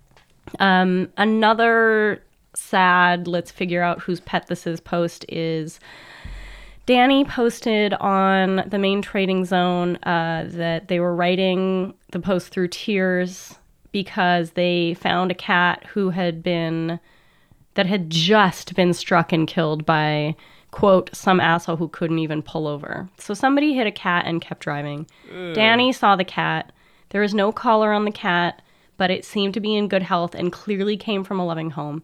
[0.58, 2.22] Um, another
[2.54, 5.80] sad, let's figure out whose pet this is post is
[6.86, 12.68] Danny posted on the main trading zone uh, that they were writing the post through
[12.68, 13.54] tears
[13.92, 16.98] because they found a cat who had been
[17.74, 20.34] that had just been struck and killed by
[20.72, 23.08] quote some asshole who couldn't even pull over.
[23.18, 25.06] So somebody hit a cat and kept driving.
[25.54, 26.72] Danny saw the cat.
[27.10, 28.60] There was no collar on the cat,
[28.96, 32.02] but it seemed to be in good health and clearly came from a loving home.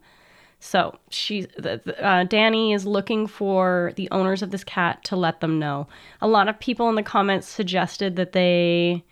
[0.59, 5.15] So she, the, the- uh, Danny is looking for the owners of this cat to
[5.15, 5.87] let them know.
[6.21, 9.03] A lot of people in the comments suggested that they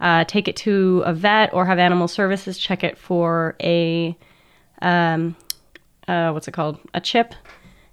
[0.00, 4.16] uh, take it to a vet or have animal services check it for a,
[4.82, 5.36] um,
[6.08, 7.34] uh, what's it called, a chip.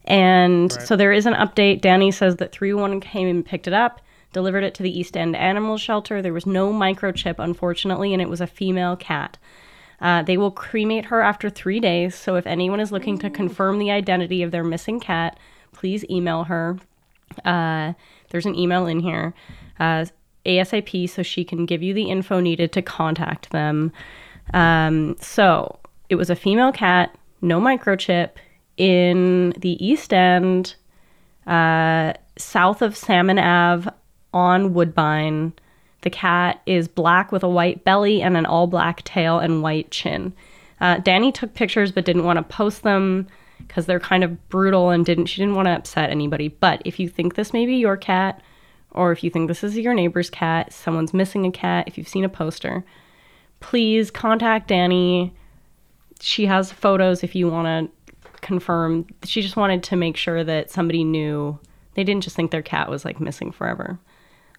[0.05, 0.81] And Right.
[0.87, 1.81] so there is an update.
[1.81, 4.01] Danny says that 311 came and picked it up,
[4.33, 6.21] delivered it to the East End Animal Shelter.
[6.21, 9.37] There was no microchip, unfortunately, and it was a female cat.
[9.99, 12.15] Uh, they will cremate her after three days.
[12.15, 15.39] So if anyone is looking to confirm the identity of their missing cat,
[15.73, 16.77] please email her.
[17.43, 17.93] Uh,
[18.29, 19.33] there's an email in here,
[19.79, 20.05] uh,
[20.45, 23.91] ASAP, so she can give you the info needed to contact them.
[24.53, 25.79] Um, so
[26.09, 28.31] it was a female cat, no microchip,
[28.77, 30.75] in the East End,
[31.47, 33.89] uh, south of Sammon Ave
[34.33, 35.53] on Woodbine.
[36.07, 39.91] The cat is black with a white belly and an all black tail and white
[39.91, 40.31] chin.
[40.79, 44.89] Uh, Danny took pictures but didn't want to post them because they're kind of brutal
[44.89, 46.47] and didn't she didn't want to upset anybody.
[46.47, 48.41] But if you think this may be your cat,
[48.91, 52.07] or if you think this is your neighbor's cat, someone's missing a cat, if you've
[52.07, 52.85] seen a poster,
[53.59, 55.33] please contact Danny.
[56.21, 59.07] She has photos if you want to confirm.
[59.25, 61.59] She just wanted to make sure that somebody knew.
[61.95, 63.99] They didn't just think their cat was like missing forever.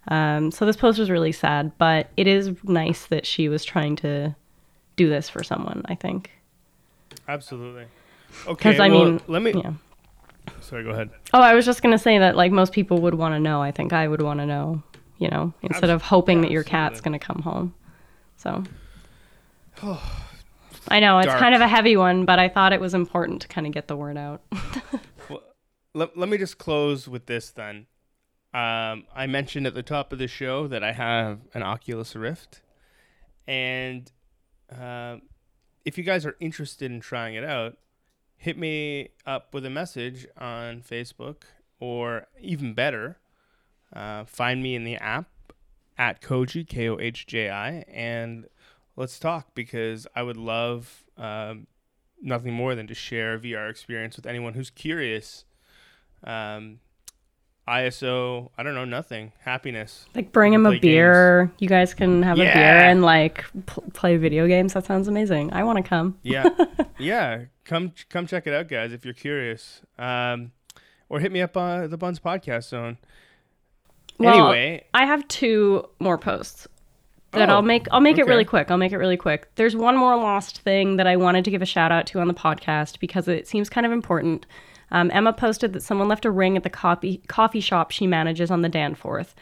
[0.09, 3.97] Um, so this post was really sad, but it is nice that she was trying
[3.97, 4.35] to
[4.97, 5.83] do this for someone.
[5.87, 6.31] I think
[7.29, 7.87] Absolutely.
[8.47, 8.71] Okay.
[8.71, 9.53] because I well, mean, let me.
[9.55, 9.73] yeah.
[10.61, 11.11] Sorry, go ahead.
[11.33, 13.63] Oh, I was just gonna say that like most people would want to know.
[13.63, 14.83] I think I would want to know.
[15.19, 17.75] You know, instead of hoping that your cat's gonna come home.
[18.37, 18.63] So.
[19.83, 20.03] Oh,
[20.89, 21.41] I know it's Dark.
[21.41, 23.89] kind of a heavy one, but I thought it was important to kind of get
[23.89, 24.43] the word out.
[25.95, 27.87] Let, let me just close with this then.
[28.55, 32.63] Um, I mentioned at the top of the show that I have an Oculus Rift,
[33.47, 34.11] and
[34.71, 35.23] um
[35.85, 37.79] if you guys are interested in trying it out,
[38.37, 41.45] hit me up with a message on Facebook,
[41.81, 43.17] or even better,
[43.95, 45.31] uh, find me in the app
[45.97, 48.47] at Koji K O H J I, and
[48.97, 51.69] let's talk because I would love um,
[52.21, 55.47] nothing more than to share VR experience with anyone who's curious.
[56.23, 56.81] Um,
[57.69, 59.33] ISO, I don't know, nothing.
[59.41, 60.07] Happiness.
[60.15, 61.53] Like bring him a beer.
[61.59, 64.73] You guys can have a beer and like pl- play video games.
[64.75, 65.53] That sounds amazing.
[65.53, 66.19] I want to come.
[66.23, 66.49] Yeah,
[66.99, 67.45] yeah.
[67.65, 69.83] Come, come check it out, guys, if you're curious.
[69.99, 70.53] Um,
[71.11, 72.97] or hit me up on the Buns Podcast Zone.
[74.19, 76.67] Well, anyway, I have two more posts
[77.33, 77.87] that Oh, I'll make.
[77.93, 78.71] I'll make it really quick.
[78.71, 79.49] I'll make it really quick.
[79.57, 82.27] There's one more lost thing that I wanted to give a shout out to on
[82.29, 84.47] the podcast because it seems kind of important.
[84.91, 88.51] Um, Emma posted that someone left a ring at the coffee coffee shop she manages
[88.51, 89.35] on the Danforth.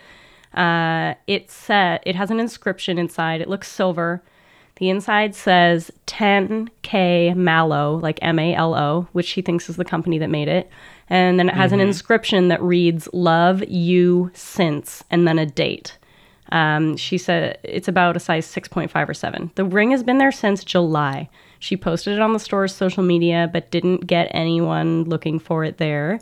[0.55, 3.41] Uh, it said it has an inscription inside.
[3.41, 4.23] It looks silver.
[4.77, 9.85] The inside says 10K Mallow, like M A L O, which she thinks is the
[9.85, 10.71] company that made it.
[11.09, 15.97] And then it has an inscription that reads, Love you since, and then a date.
[16.53, 19.51] Um, she said it's about a size 6.5 or 7.
[19.55, 21.29] The ring has been there since July.
[21.59, 25.79] She posted it on the store's social media, but didn't get anyone looking for it
[25.79, 26.21] there.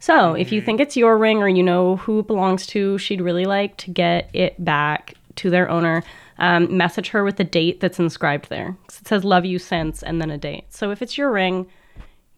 [0.00, 3.20] So if you think it's your ring or you know who it belongs to, she'd
[3.20, 6.02] really like to get it back to their owner.
[6.38, 8.76] Um, message her with the date that's inscribed there.
[8.86, 10.66] It says "Love you since" and then a date.
[10.68, 11.66] So if it's your ring,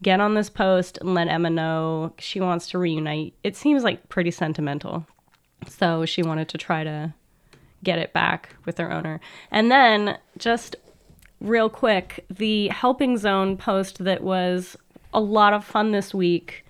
[0.03, 3.35] get on this post and let Emma know she wants to reunite.
[3.45, 5.07] It seems like pretty sentimental.
[5.69, 7.13] So she wanted to try to
[7.83, 9.21] get it back with their owner.
[9.51, 10.77] And then just
[11.41, 14.77] real quick, the Helping Zone post that was
[15.13, 16.65] a lot of fun this week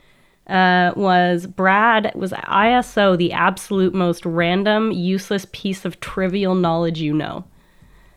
[0.47, 7.15] uh, was Brad was ISO the absolute most random, useless piece of trivial knowledge you
[7.15, 7.45] know.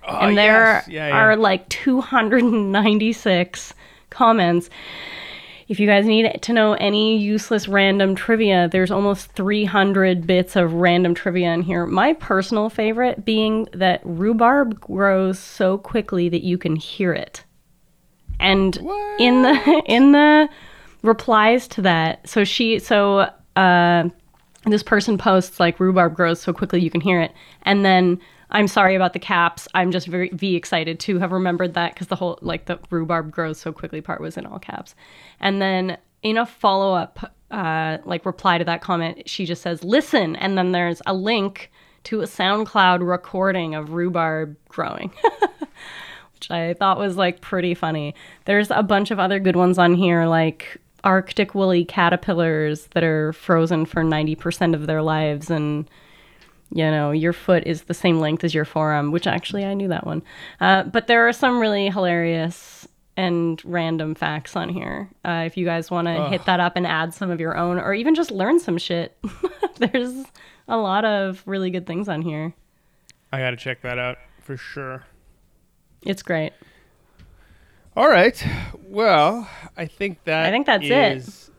[0.06, 0.88] Oh, and there yes.
[0.90, 1.16] Yeah, yeah.
[1.16, 3.74] are like 296
[4.10, 4.70] comments.
[5.68, 10.74] If you guys need to know any useless random trivia, there's almost 300 bits of
[10.74, 11.86] random trivia in here.
[11.86, 17.44] My personal favorite being that rhubarb grows so quickly that you can hear it.
[18.40, 18.78] And
[19.20, 20.50] in the in the
[21.02, 24.10] replies to that, so she so uh
[24.66, 28.20] this person posts like rhubarb grows so quickly you can hear it and then
[28.52, 32.08] i'm sorry about the caps i'm just very v excited to have remembered that because
[32.08, 34.96] the whole like the rhubarb grows so quickly part was in all caps
[35.40, 40.36] and then in a follow-up uh, like reply to that comment she just says listen
[40.38, 41.72] and then there's a link
[42.04, 45.12] to a soundcloud recording of rhubarb growing
[46.44, 48.16] which I thought was like pretty funny.
[48.46, 53.32] There's a bunch of other good ones on here, like Arctic woolly caterpillars that are
[53.34, 55.50] frozen for 90% of their lives.
[55.50, 55.90] And,
[56.74, 59.88] you know, your foot is the same length as your forearm, which actually I knew
[59.90, 60.24] that one.
[60.60, 65.10] Uh, but there are some really hilarious and random facts on here.
[65.24, 67.78] Uh, if you guys want to hit that up and add some of your own,
[67.78, 69.16] or even just learn some shit,
[69.78, 70.26] there's
[70.68, 72.54] a lot of really good things on here.
[73.32, 75.04] I got to check that out for sure.
[76.02, 76.54] It's great.
[77.96, 78.44] All right.
[78.88, 81.52] Well, I think that I think that's it.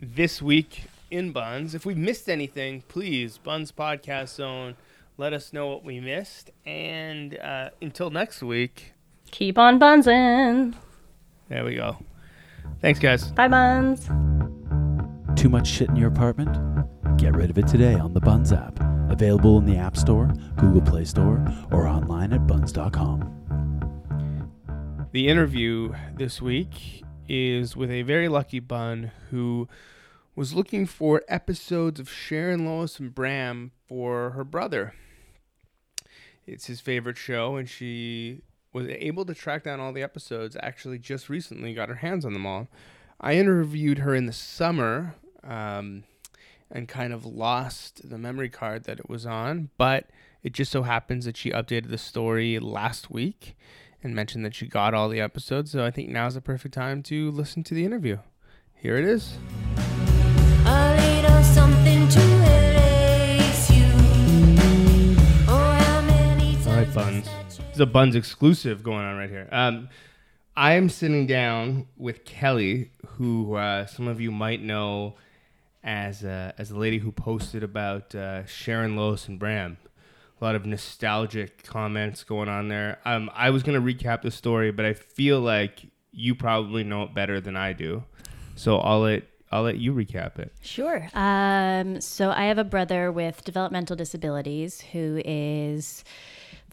[0.00, 1.74] this week in Buns.
[1.74, 4.76] If we missed anything, please, Buns Podcast Zone,
[5.18, 6.50] let us know what we missed.
[6.64, 8.94] And uh, until next week,
[9.30, 10.74] Keep on bunsin'.
[11.48, 11.96] there we go.
[12.80, 13.30] Thanks, guys.
[13.32, 14.06] Bye, buns.
[15.40, 16.56] Too much shit in your apartment?
[17.18, 18.78] Get rid of it today on the Buns app.
[19.10, 23.38] Available in the App Store, Google Play Store, or online at buns.com.
[25.12, 29.68] The interview this week is with a very lucky bun who
[30.34, 34.94] was looking for episodes of Sharon Lois and Bram for her brother.
[36.46, 38.42] It's his favorite show, and she
[38.72, 40.56] was able to track down all the episodes.
[40.62, 42.68] Actually, just recently got her hands on them all.
[43.20, 45.14] I interviewed her in the summer
[45.44, 46.04] um,
[46.70, 50.06] and kind of lost the memory card that it was on, but
[50.42, 53.56] it just so happens that she updated the story last week
[54.02, 55.70] and mentioned that she got all the episodes.
[55.70, 58.18] So I think now's the perfect time to listen to the interview.
[58.74, 59.38] Here it is.
[66.94, 67.26] Bunz.
[67.26, 69.48] I said This is a Bunz exclusive going on right here.
[69.50, 69.88] Um,
[70.54, 75.14] I am sitting down with Kelly, who uh, some of you might know
[75.82, 79.78] as uh, as the lady who posted about uh, Sharon Lois and Bram.
[80.40, 82.98] A lot of nostalgic comments going on there.
[83.04, 87.14] Um, I was gonna recap the story, but I feel like you probably know it
[87.14, 88.04] better than I do,
[88.54, 90.52] so I'll let I'll let you recap it.
[90.62, 91.08] Sure.
[91.12, 96.04] Um, so I have a brother with developmental disabilities who is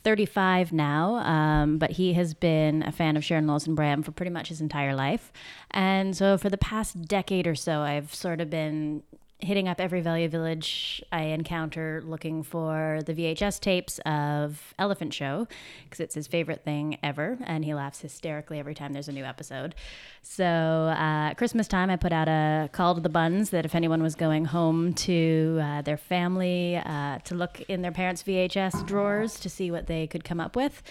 [0.04, 4.12] 35 now, um, but he has been a fan of Sharon Lois and Bram for
[4.12, 5.32] pretty much his entire life.
[5.72, 9.04] And so for the past decade or so, I've sort of been
[9.42, 15.48] hitting up every Value Village I encounter looking for the VHS tapes of Elephant Show
[15.86, 19.24] because it's his favorite thing ever, and he laughs hysterically every time there's a new
[19.24, 19.76] episode.
[20.22, 24.04] So uh, Christmas time, I put out a call to the bunz that if anyone
[24.04, 29.40] was going home to uh, their family uh, to look in their parents' VHS drawers
[29.40, 30.84] to see what they could come up with,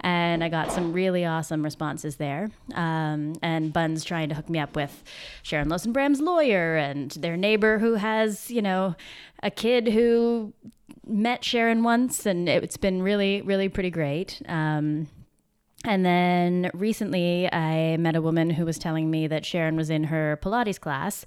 [0.00, 2.50] and I got some really awesome responses there.
[2.74, 5.02] Um, and Bunz trying to hook me up with
[5.42, 8.94] Sharon Lois Bram's lawyer and their neighbor who has, you know,
[9.42, 10.52] a kid who
[11.06, 14.40] met Sharon once, and it's been really, really pretty great.
[14.46, 15.08] Um,
[15.84, 20.04] and then recently, I met a woman who was telling me that Sharon was in
[20.04, 21.24] her Pilates class.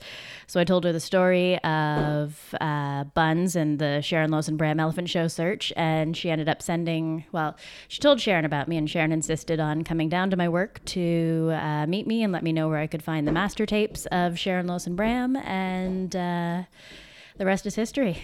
[0.48, 5.10] So I told her the story of uh, Bunz and the Sharon and Bram Elephant
[5.10, 5.72] Show search.
[5.76, 7.56] And she ended up sending, well,
[7.88, 11.52] she told Sharon about me, and Sharon insisted on coming down to my work to
[11.54, 14.38] uh, meet me and let me know where I could find the master tapes of
[14.38, 15.36] Sharon and Bram.
[15.38, 16.64] And uh,
[17.38, 18.24] the rest is history.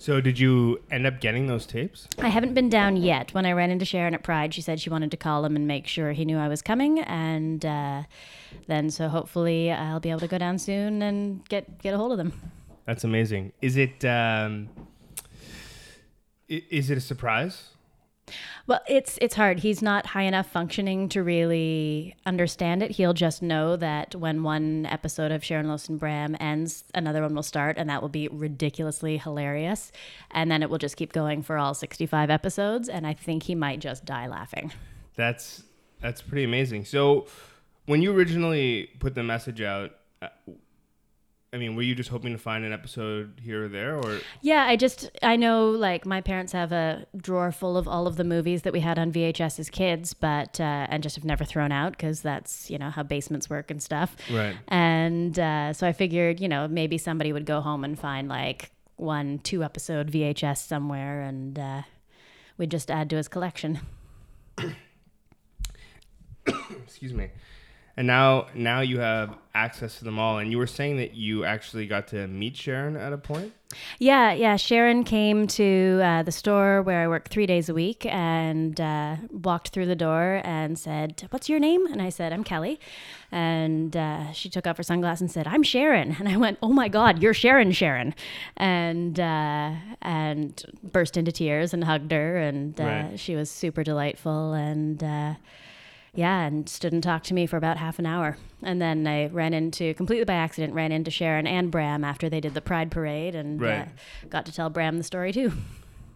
[0.00, 2.08] So did you end up getting those tapes?
[2.20, 3.34] I haven't been down yet.
[3.34, 5.66] When I ran into Sharon at Pride, she said she wanted to call him and
[5.66, 8.04] make sure he knew I was coming, and uh,
[8.66, 12.12] then so hopefully I'll be able to go down soon and get get a hold
[12.12, 12.32] of them.
[12.86, 13.52] That's amazing.
[13.60, 14.70] Is it um,
[16.48, 17.68] is it a surprise?
[18.66, 19.60] Well, it's it's hard.
[19.60, 22.92] He's not high enough functioning to really understand it.
[22.92, 27.42] He'll just know that when one episode of Sharon and Bram ends, another one will
[27.42, 29.90] start, and that will be ridiculously hilarious.
[30.30, 32.88] And then it will just keep going for all sixty-five episodes.
[32.88, 34.72] And I think he might just die laughing.
[35.16, 35.64] That's
[36.00, 36.84] that's pretty amazing.
[36.84, 37.26] So
[37.86, 39.90] when you originally put the message out,
[40.22, 40.28] uh,
[41.52, 44.66] I mean, were you just hoping to find an episode here or there, or Yeah,
[44.66, 48.22] I just I know like my parents have a drawer full of all of the
[48.22, 51.72] movies that we had on VHS as kids, but uh, and just have never thrown
[51.72, 54.16] out because that's you know how basements work and stuff.
[54.30, 54.56] Right.
[54.68, 58.70] And uh, so I figured you know maybe somebody would go home and find like
[58.94, 61.82] one two episode VHS somewhere, and uh,
[62.58, 63.80] we'd just add to his collection.
[66.46, 67.30] excuse me?
[68.00, 70.38] And now now you have access to them all.
[70.38, 73.52] And you were saying that you actually got to meet Sharon at a point.
[73.98, 74.56] Yeah, yeah.
[74.56, 79.16] Sharon came to uh, the store where I work three days a week and uh,
[79.30, 81.84] walked through the door and said, What's your name?
[81.88, 82.80] And I said, I'm Kelly.
[83.30, 86.12] And uh, she took off her sunglasses and said, I'm Sharon.
[86.20, 88.14] And I went, Oh my God, you're Sharon, Sharon.
[88.56, 92.38] And, uh, and burst into tears and hugged her.
[92.38, 93.20] And uh, Right.
[93.20, 94.54] she was super delightful.
[94.54, 95.34] And, uh,
[96.14, 98.36] yeah, and stood and talked to me for about half an hour.
[98.62, 102.40] And then I ran into, completely by accident, ran into Sharon and Bram after they
[102.40, 103.82] did the Pride Parade and Right.
[103.82, 105.52] uh, got to tell Bram the story too.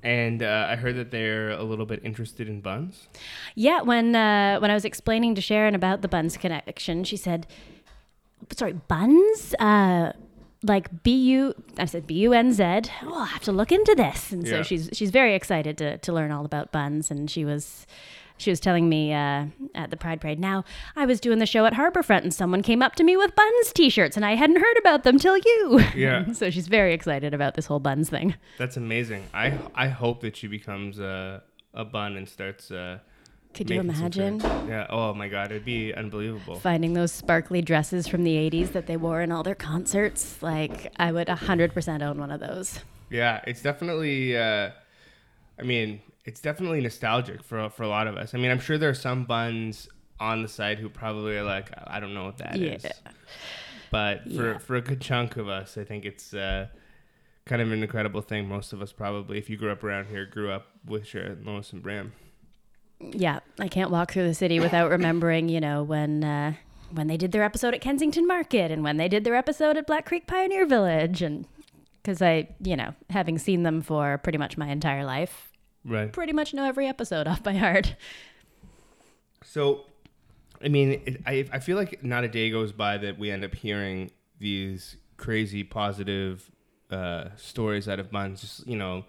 [0.03, 3.07] And uh, I heard that they're a little bit interested in bunz.
[3.55, 7.47] Yeah, when uh, when I was explaining to Sharon about the Bunz connection, she said,
[8.53, 9.55] "Sorry, Bunz?
[9.59, 10.13] Uh,
[10.63, 12.63] like B U?" I said B U N Z.
[13.03, 14.31] Oh, I'll have to look into this.
[14.31, 17.87] And so she's she's very excited to to learn all about Bunz, and she was
[18.37, 20.41] She was telling me uh, at the Pride Parade.
[20.41, 20.65] Now,
[20.97, 23.73] I was doing the show at Harbourfront, and someone came up to me with bunz
[23.73, 25.81] T-shirts, and I hadn't heard about them till you.
[25.95, 26.33] Yeah.
[26.33, 28.35] so she's very excited about this whole bunz thing.
[28.59, 29.25] That's amazing.
[29.33, 32.71] I I hope that she becomes a a bun and starts.
[32.71, 32.99] Uh,
[33.55, 34.41] Could you imagine.
[34.41, 34.87] Yeah.
[34.91, 36.57] Oh my God, it'd be unbelievable.
[36.57, 40.43] finding those sparkly dresses from the '80s that they wore in all their concerts?
[40.43, 42.81] Like, I would 100% own one of those.
[43.11, 44.37] Yeah, it's definitely.
[44.37, 44.71] Uh,
[45.59, 48.35] I mean, it's definitely nostalgic for for a lot of us.
[48.35, 49.89] I mean, I'm sure there are some bunz
[50.21, 52.85] on the site who probably are like, I don't know what that is.
[52.85, 52.93] Yeah.
[53.91, 54.59] But for Yeah.
[54.59, 56.69] for a good chunk of us, I think it's uh,
[57.47, 58.49] kind of an incredible thing.
[58.49, 61.73] Most of us probably, if you grew up around here, grew up with Sharon, Lois,
[61.73, 62.13] and Bram.
[63.01, 66.55] Yeah, I can't walk through the city without remembering, you know, when uh,
[66.91, 69.87] when they did their episode at Kensington Market and when they did their episode at
[69.87, 71.45] Black Creek Pioneer Village, and
[72.03, 75.51] because I, you know, having seen them for pretty much my entire life,
[75.85, 76.13] Right.
[76.13, 77.95] pretty much know every episode off by heart.
[79.45, 79.85] So,
[80.63, 83.45] I mean, it, I I feel like not a day goes by that we end
[83.45, 86.51] up hearing these crazy positive
[86.91, 88.41] uh, stories out of bunz.
[88.41, 89.05] Just you know,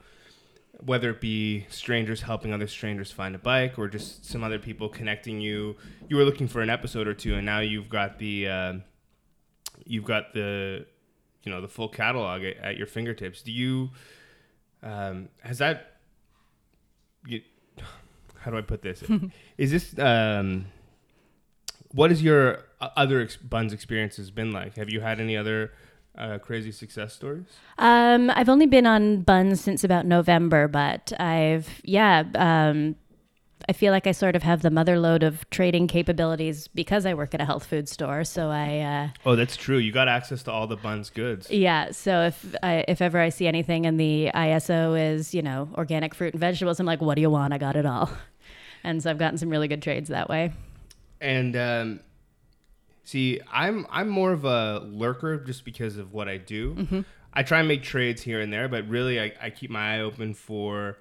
[0.84, 4.90] whether it be strangers helping other strangers find a bike, or just some other people
[4.90, 5.76] connecting you.
[6.10, 8.74] You were looking for an episode or two, and now you've got the uh,
[9.86, 10.86] you've got the
[11.44, 13.42] you know the full catalog at, at your fingertips.
[13.42, 13.92] Do you
[14.84, 15.95] um, has that
[17.28, 17.42] you,
[18.40, 19.04] how do I put this?
[19.58, 20.66] is this um,
[21.92, 24.76] what has your uh, other ex- bunz experiences been like?
[24.76, 25.72] Have you had any other
[26.18, 27.46] uh, crazy success stories?
[27.78, 32.96] Um, I've only been on bunz since about November, but I've yeah, um,
[33.68, 37.14] I feel like I sort of have the mother load of trading capabilities because I
[37.14, 38.24] work at a health food store.
[38.24, 38.80] So I.
[38.80, 39.78] Uh, Oh, that's true.
[39.78, 41.50] You got access to all the bunz goods.
[41.50, 45.70] Yeah, so if I, if ever I see anything and the ISO is you know
[45.76, 47.54] organic fruit and vegetables, I'm like, what do you want?
[47.54, 48.10] I got it all,
[48.84, 50.54] and so I've gotten some really good trades that way.
[51.22, 52.00] And um,
[53.04, 57.04] see, I'm I'm more of a lurker just because of what I do.
[57.34, 60.00] I try and make trades here and there, but really, I, I keep my eye
[60.02, 60.98] open for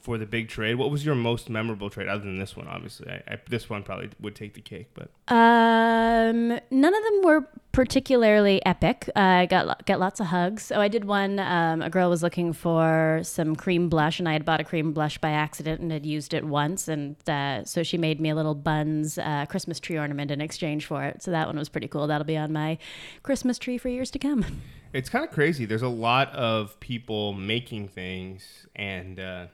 [0.00, 0.74] for the big trade.
[0.76, 2.66] What was your most memorable trade, other than this one?
[2.68, 7.22] Obviously, I, I, this one probably would take the cake, but Um, none of them
[7.22, 9.08] were particularly epic.
[9.14, 10.64] Uh, I got got lots of hugs.
[10.64, 11.38] So I did one.
[11.38, 14.92] Um, a girl was looking for some cream blush, and I had bought a cream
[14.92, 18.34] blush by accident and had used it once, and uh, so she made me a
[18.34, 21.22] little bunz uh, Christmas tree ornament in exchange for it.
[21.22, 22.06] So that one was pretty cool.
[22.06, 22.78] That'll be on my
[23.22, 24.44] Christmas tree for years to come.
[24.92, 25.66] It's kind of crazy.
[25.66, 29.46] There's a lot of people making things and uh,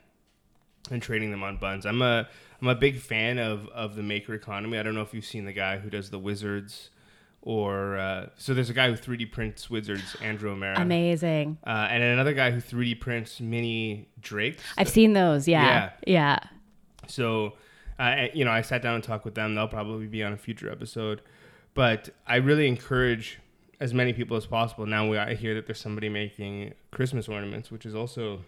[0.95, 1.85] and trading them on bunz.
[1.87, 2.29] I'm a
[2.61, 4.79] I'm a big fan of of the maker economy.
[4.79, 6.91] I don't know if you've seen the guy who does the wizards,
[7.43, 11.59] or uh, so there's a guy who 3D prints wizards, Andrew O'Mara, Amazing.
[11.67, 14.63] uh, and another guy who 3D prints mini drakes.
[14.77, 15.47] I've seen those.
[15.47, 15.91] Yeah.
[16.07, 16.39] Yeah.
[17.09, 17.53] So,
[17.99, 19.55] uh, you know, I sat down and talked with them.
[19.55, 21.23] They'll probably be on a future episode.
[21.75, 23.39] But I really encourage
[23.81, 24.87] as many people as possible.
[24.87, 28.41] Now we, I hear that there's somebody making Christmas ornaments, which is also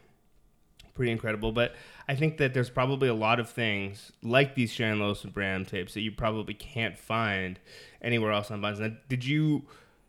[0.98, 1.52] pretty incredible.
[1.52, 1.74] But
[2.08, 5.64] I think that there's probably a lot of things like these Sharon Lois and Bram
[5.64, 7.58] tapes that you probably can't find
[8.02, 8.80] anywhere else on Bunz.
[9.08, 9.62] Did you,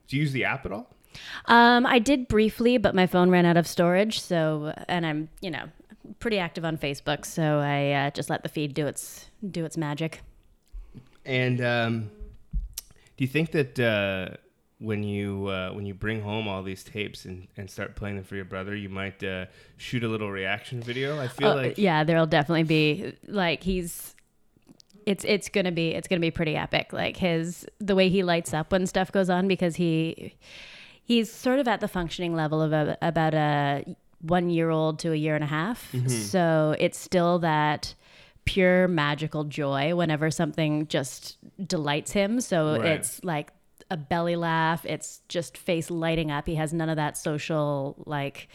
[0.07, 0.89] did you use the app at all?
[1.45, 4.19] Um, I did briefly, but my phone ran out of storage.
[4.19, 5.69] So, and I'm, you know,
[6.19, 7.23] pretty active on Facebook.
[7.23, 10.21] So I uh, just let the feed do its do its magic.
[11.25, 12.09] And um,
[13.15, 14.37] do you think that uh,
[14.80, 18.23] when you uh, when you bring home all these tapes and, and start playing them
[18.25, 19.45] for your brother, you might uh,
[19.77, 21.19] shoot a little reaction video?
[21.19, 24.15] I feel Oh, like yeah, there'll definitely be like he's.
[25.05, 26.93] It's it's gonna be it's gonna be pretty epic.
[26.93, 30.36] Like his the way he lights up when stuff goes on because he
[31.03, 33.84] he's sort of at the functioning level of a, about a
[34.21, 35.93] one year old to a year and a half.
[36.07, 37.95] So it's still that
[38.45, 42.39] pure magical joy whenever something just delights him.
[42.41, 42.86] So Right.
[42.86, 43.49] it's like
[43.91, 44.85] a belly laugh.
[44.85, 46.45] It's just face lighting up.
[46.47, 48.47] He has none of that social like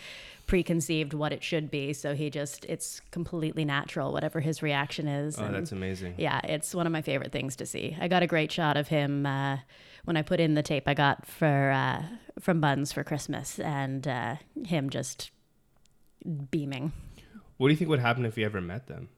[0.47, 1.93] preconceived what it should be.
[1.93, 5.39] So he just it's completely natural whatever his reaction is.
[5.39, 6.15] oh, and- that's amazing.
[6.19, 7.97] yeah, it's one of my favorite things to see.
[8.01, 9.59] I got a great shot of him uh,
[10.05, 12.03] when I put in the tape I got for uh,
[12.41, 15.31] from Bunz for Christmas, and uh, him just
[16.51, 16.93] beaming.
[17.57, 19.09] What do you think would happen if you ever met them?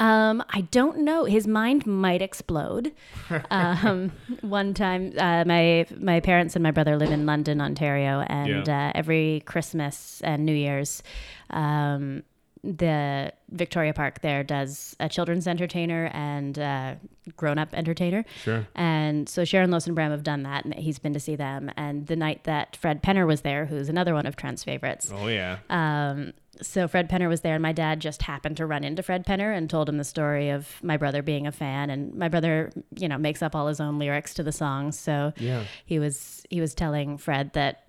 [0.00, 1.24] Um, I don't know.
[1.24, 2.92] His mind might explode.
[3.50, 8.66] um, one time, uh, my my parents and my brother live in London, Ontario, and
[8.66, 8.88] Yeah.
[8.88, 11.02] uh, every Christmas and New Year's,
[11.50, 12.22] um,
[12.64, 16.94] the Victoria Park there does a children's entertainer and uh,
[17.36, 18.24] grown up entertainer.
[18.42, 18.66] Sure.
[18.74, 21.70] And so Sharon Lois and Bram have done that, and he's been to see them.
[21.76, 25.28] And the night that Fred Penner was there, who's another one of Trent's favorites, Oh
[25.28, 25.58] yeah.
[25.70, 26.32] um,
[26.62, 29.56] so Fred Penner was there, and my dad just happened to run into Fred Penner
[29.56, 31.90] and told him the story of my brother being a fan.
[31.90, 34.98] And my brother, you know, makes up all his own lyrics to the songs.
[34.98, 35.64] So Yeah.
[35.84, 37.82] he was he was telling Fred that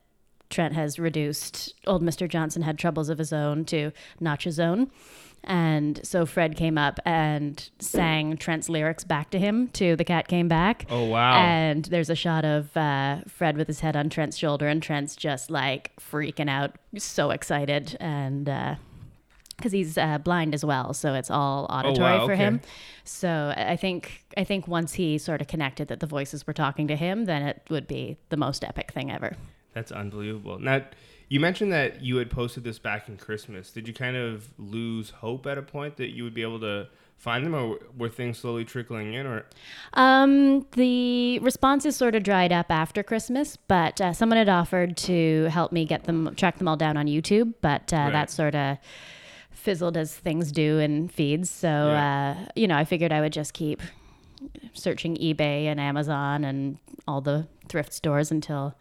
[0.50, 2.28] Trent has reduced old Mr.
[2.30, 4.90] Johnson had troubles of his own to notch his own.
[5.44, 10.28] And so Fred came up and sang Trent's lyrics back to him to The Cat
[10.28, 10.86] Came Back.
[10.90, 11.36] Oh wow.
[11.38, 15.16] And there's a shot of uh, Fred with his head on Trent's shoulder, and Trent's
[15.16, 18.50] just like freaking out, so excited, and
[19.56, 22.44] because he's uh, blind as well, so it's all auditory Oh, wow, for okay.
[22.44, 22.62] him.
[23.06, 26.88] So I think I think once he sort of connected that the voices were talking
[26.90, 29.36] to him, then it would be the most epic thing ever.
[29.74, 30.60] That's unbelievable.
[30.60, 30.82] Now,
[31.30, 33.72] you mentioned that you had posted this back in Christmas.
[33.72, 36.88] Did you kind of lose hope at a point that you would be able to
[37.18, 39.26] find them, or were things slowly trickling in?
[39.26, 39.46] Or
[39.94, 45.46] Um, the responses sort of dried up after Christmas, but uh, someone had offered to
[45.46, 48.12] help me get them, track them all down on YouTube, but uh, Right.
[48.14, 48.78] that sort of
[49.50, 51.50] fizzled as things do in feeds.
[51.50, 52.36] So, Yeah.
[52.48, 53.82] uh, you know, I figured I would just keep
[54.74, 58.76] searching eBay and Amazon and all the thrift stores until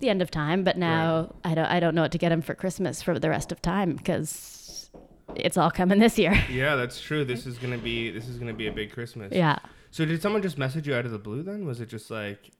[0.00, 0.64] the end of time.
[0.64, 3.28] But now I don't, I don't know what to get them for Christmas for the
[3.30, 4.90] rest of time because
[5.34, 6.34] it's all coming this year.
[6.50, 7.24] yeah, that's true.
[7.24, 9.32] This is gonna be this is gonna be a big Christmas.
[9.32, 9.58] yeah.
[9.90, 11.42] So did someone just message you out of the blue?
[11.44, 12.50] Then was it just like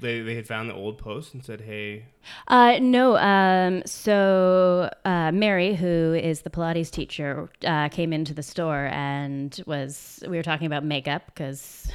[0.00, 2.06] they they had found the old post and said, "Hey,
[2.48, 3.16] Uh, no.
[3.18, 9.60] Um, so uh, Mary, who is the Pilates teacher, uh, came into the store and
[9.66, 11.90] was we were talking about makeup because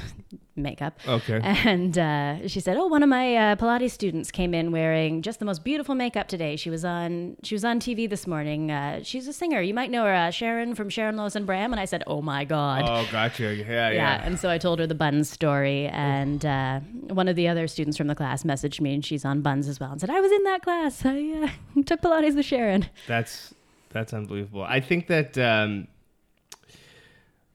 [0.57, 0.99] makeup.
[1.07, 5.21] okay, And uh, she said, "Oh, one of my uh, Pilates students came in wearing
[5.21, 6.55] just the most beautiful makeup today.
[6.55, 8.71] She was on she was on TV this morning.
[8.71, 9.61] Uh, she's a singer.
[9.61, 12.21] You might know her, uh, Sharon from Sharon Lois and Bram." And I said, "Oh
[12.21, 14.25] my God." oh, gotcha, yeah, yeah." yeah.
[14.25, 16.79] And so I told her the bunz story, and uh,
[17.09, 19.79] one of the other students from the class messaged me, and she's on bunz as
[19.79, 21.05] well, and said, "I was in that class.
[21.05, 23.53] I uh, took Pilates with Sharon." That's
[23.91, 24.63] that's unbelievable.
[24.63, 25.87] I think that um,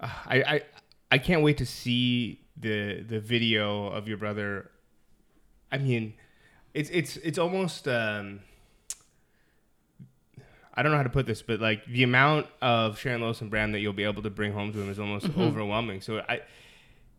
[0.01, 0.61] I, I
[1.11, 4.71] I can't wait to see the the video of your brother.
[5.71, 6.15] I mean,
[6.75, 8.41] it's it's it's almost um,
[10.75, 13.51] I don't know how to put this, but like the amount of Sharon Lois and
[13.51, 16.01] Bram that you'll be able to bring home to him is almost overwhelming.
[16.01, 16.41] So I.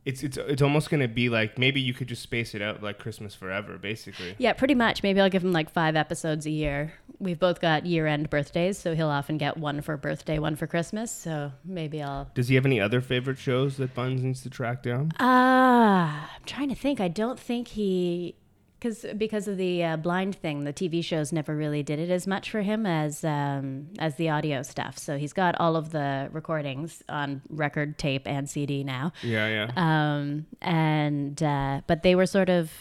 [0.06, 3.00] It's, it's it's almost gonna be like maybe you could just space it out like
[3.00, 4.36] Christmas forever, basically.
[4.38, 5.02] Yeah, pretty much.
[5.02, 6.94] Maybe I'll give him like five episodes a year.
[7.20, 11.10] We've both got year-end birthdays, so he'll often get one for birthday, one for Christmas.
[11.10, 12.30] So maybe I'll.
[12.34, 15.14] Does he have any other favorite shows that Bunz needs to track down?
[15.20, 17.00] Ah, I'm trying to think.
[17.00, 18.36] I don't think he,
[18.84, 22.28] because because of the uh, blind thing, the TV shows never really did it as
[22.28, 24.98] much for him as um, as the audio stuff.
[24.98, 29.14] So he's got all of the recordings on record, tape, and CD now.
[29.22, 29.72] Yeah, yeah.
[29.78, 32.72] Um, and uh, but they were sort of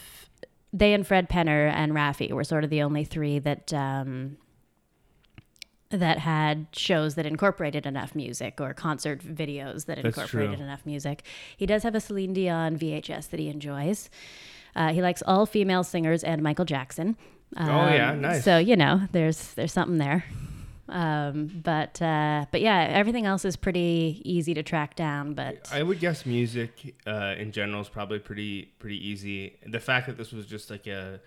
[0.73, 4.39] they and Fred Penner and Raffi were sort of the only three that um,
[5.91, 11.23] that had shows that incorporated enough music or concert videos that incorporated enough music.
[11.57, 14.11] He does have a Celine Dion VHS that he enjoys.
[14.75, 17.17] Uh, he likes all female singers and Michael Jackson.
[17.57, 18.45] Oh, yeah, Um, nice.
[18.45, 20.25] So you know, there's there's something there.
[20.89, 25.35] Um, but uh, but yeah, everything else is pretty easy to track down.
[25.35, 29.57] But I would guess music uh, in general is probably pretty pretty easy.
[29.67, 31.21] The fact that this was just like a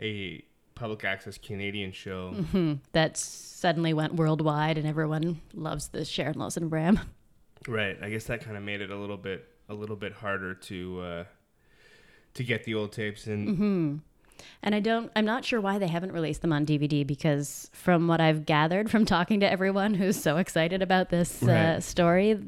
[0.00, 0.42] a
[0.74, 2.74] public access Canadian show, Mm-hmm.
[2.92, 6.98] that suddenly went worldwide and everyone loves the Sharon Lois and Bram.
[7.68, 7.96] right?
[8.02, 11.00] I guess that kind of made it a little bit a little bit harder to
[11.00, 11.24] uh,
[12.34, 13.96] to get the old tapes and Mm-hmm.
[14.62, 18.08] And I don't, I'm not sure why they haven't released them on DVD because from
[18.08, 22.38] what I've gathered from talking to everyone who's so excited about this uh, story,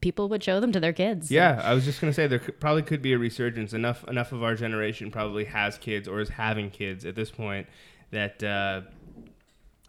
[0.00, 1.30] people would show them to their kids.
[1.30, 3.72] Yeah, I was just gonna say there could, probably could be a resurgence.
[3.72, 7.66] Enough enough of our generation probably has kids or is having kids at this point
[8.10, 8.82] that uh,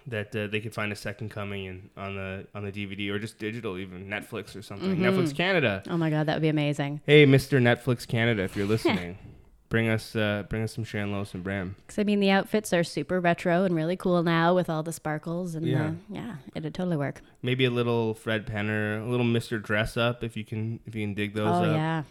[0.07, 3.19] that uh, they could find a second coming in on the on the DVD or
[3.19, 4.97] just digital, even Netflix or something.
[4.97, 5.83] Netflix Canada.
[5.89, 7.01] Oh my God, that would be amazing.
[7.05, 7.61] Hey, Mr.
[7.61, 9.17] Netflix Canada, if you're listening,
[9.69, 11.75] bring us uh, bring us some Sharon Lois and Bram.
[11.85, 14.93] Because I mean, the outfits are super retro and really cool now with all the
[14.93, 15.55] sparkles.
[15.55, 15.87] And Yeah.
[15.87, 17.21] uh, yeah, it'd totally work.
[17.41, 19.61] Maybe a little Fred Penner, a little Mr.
[19.61, 21.75] Dress Up, if you can if you can dig those oh, up.
[21.75, 22.03] yeah.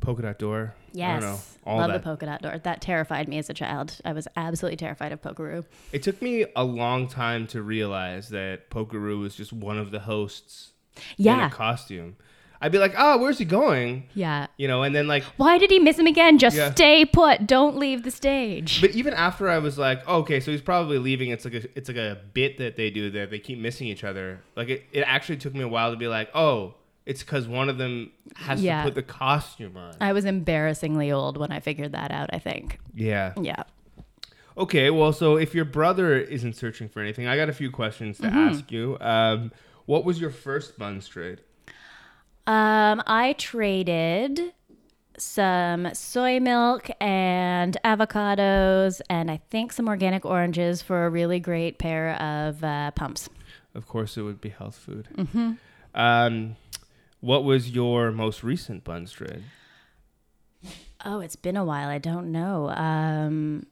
[0.00, 0.74] Polka dot door.
[0.76, 1.22] I Yes.
[1.22, 1.38] don't know.
[1.66, 2.02] All Love that.
[2.02, 2.58] the polka dot door.
[2.58, 3.98] That terrified me as a child.
[4.04, 5.64] I was absolutely terrified of Polkaroo.
[5.92, 10.00] It took me a long time to realize that Polkaroo was just one of the
[10.00, 10.72] hosts
[11.18, 11.46] in Yeah.
[11.46, 12.16] a costume.
[12.62, 14.04] I'd be like, oh, where's he going?
[14.14, 14.46] Yeah.
[14.58, 16.36] You know, and then like, Why did he miss him again?
[16.38, 16.70] Just Yeah.
[16.72, 17.46] stay put.
[17.46, 18.80] Don't leave the stage.
[18.82, 21.30] but even after I was like, oh, okay, so he's probably leaving.
[21.30, 24.04] It's like a, it's like a bit that they do that they keep missing each
[24.04, 24.40] other.
[24.56, 26.74] Like it, it actually took me a while to be like, oh,
[27.10, 28.78] it's because one of them has Yeah.
[28.82, 29.94] to put the costume on.
[30.00, 32.78] I was embarrassingly old when I figured that out, I think.
[32.94, 33.32] yeah.
[33.40, 33.62] Yeah.
[34.56, 38.18] Okay, well, so if your brother isn't searching for anything, I got a few questions
[38.18, 38.38] to Mm-hmm.
[38.48, 38.96] ask you.
[39.00, 39.52] Um,
[39.86, 41.40] what was your first bunz trade?
[42.46, 44.52] Um, I traded
[45.16, 51.78] some soy milk and avocados, and I think some organic oranges for a really great
[51.78, 53.28] pair of uh, pumps.
[53.74, 55.08] Of course, it would be health food.
[55.16, 55.52] Mm-hmm.
[55.94, 56.56] Um,
[57.20, 59.44] what was your most recent bunz trade?
[61.04, 61.88] Oh, it's been a while.
[61.88, 62.68] I don't know.
[62.70, 63.66] Um,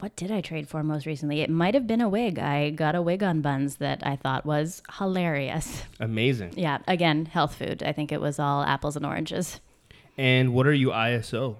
[0.00, 1.40] what did I trade for most recently?
[1.40, 2.38] It might have been a wig.
[2.38, 5.84] I got a wig on bunz that I thought was hilarious.
[6.00, 6.54] Amazing.
[6.56, 7.82] Yeah, again, health food.
[7.82, 9.60] I think it was all apples and oranges.
[10.16, 11.56] And what are you ISO?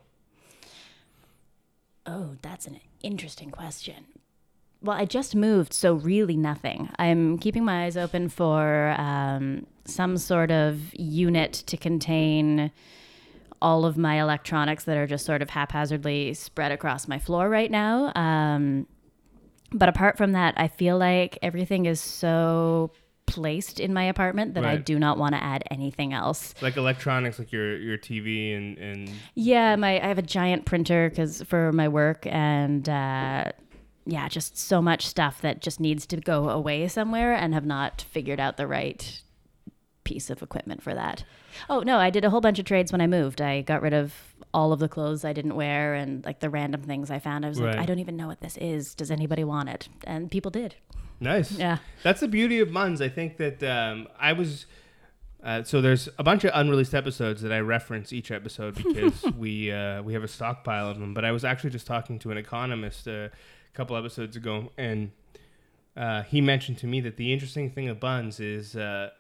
[2.07, 4.07] Oh, that's an interesting question.
[4.83, 6.89] Well, I just moved, so really nothing.
[6.99, 12.71] I'm keeping my eyes open for um, some sort of unit to contain
[13.63, 17.71] all of my electronics that are just sort of haphazardly spread across my floor right
[17.71, 18.13] now.
[18.15, 18.87] Um,
[19.73, 22.91] but apart from that, I feel like everything is so
[23.27, 26.53] placed in my apartment that I do not want to add anything else.
[26.61, 31.09] Like electronics, like your your TV and and Yeah, my I have a giant printer
[31.09, 33.53] because for my work and uh,
[34.07, 38.03] yeah, just so much stuff that just needs to go away somewhere and have not
[38.11, 39.23] figured out the right
[40.13, 41.25] piece of equipment for that.
[41.69, 43.41] Oh no, I did a whole bunch of trades when I moved.
[43.41, 44.13] I got rid of
[44.53, 47.45] all of the clothes I didn't wear and like the random things I found.
[47.47, 47.71] I was Right.
[47.75, 48.95] like, I don't even know what this is.
[48.95, 49.89] Does anybody want it?
[50.05, 50.75] And people did.
[51.21, 51.53] nice.
[51.53, 51.79] Yeah.
[52.03, 53.01] That's the beauty of bunz.
[53.01, 54.67] I think that um, I was.
[55.43, 59.71] Uh, so there's a bunch of unreleased episodes that I reference each episode because we
[59.73, 61.15] uh, we have a stockpile of them.
[61.15, 63.31] But I was actually just talking to an economist uh, a
[63.75, 65.13] couple episodes ago, and
[65.97, 69.11] uh, he mentioned to me that the interesting thing of bunz is uh,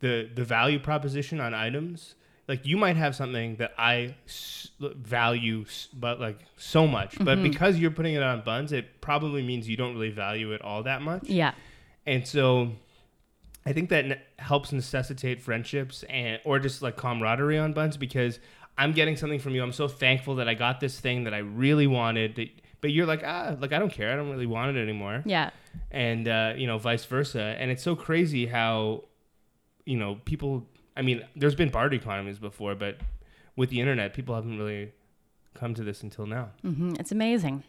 [0.00, 2.14] the the value proposition on items.
[2.46, 7.42] Like you might have something that I s- value, s- but like so much, but
[7.42, 10.82] because you're putting it on bunz, it probably means you don't really value it all
[10.84, 11.24] that much.
[11.24, 11.52] Yeah.
[12.06, 12.70] And so
[13.66, 18.38] I think that ne- helps necessitate friendships and or just like camaraderie on bunz because
[18.78, 19.62] I'm getting something from you.
[19.62, 22.36] I'm so thankful that I got this thing that I really wanted.
[22.36, 22.48] That,
[22.80, 24.10] but you're like, ah, like I don't care.
[24.12, 25.22] I don't really want it anymore.
[25.26, 25.50] Yeah.
[25.90, 27.42] And uh, you know, vice versa.
[27.58, 29.04] And it's so crazy how,
[29.88, 30.66] you know, people.
[30.96, 32.98] I mean, there's been barter economies before, but
[33.56, 34.92] with the internet, people haven't really
[35.54, 36.50] come to this until now.
[36.62, 37.62] hmm It's amazing.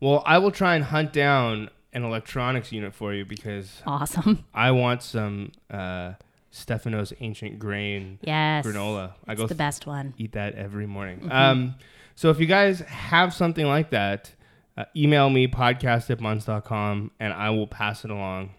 [0.00, 4.44] Well, I will try and hunt down an electronics unit for you because Awesome.
[4.54, 6.14] I want some uh,
[6.50, 8.66] Stefano's Ancient Grain Yes.
[8.66, 9.12] granola.
[9.28, 10.14] I go It's the best one.
[10.18, 11.30] eat that every morning.
[11.30, 11.74] Um,
[12.16, 14.32] so if you guys have something like that,
[14.76, 18.50] uh, email me podcast at bunz.com and I will pass it along.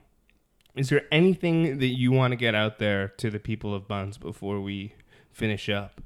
[0.75, 4.17] Is there anything that you want to get out there to the people of Bunz
[4.17, 4.95] before we
[5.31, 6.01] finish up?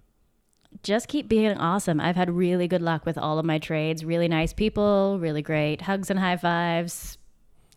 [0.83, 1.99] just keep being awesome.
[1.99, 4.03] I've had really good luck with all of my trades.
[4.05, 7.17] Really nice people, really great hugs and high fives.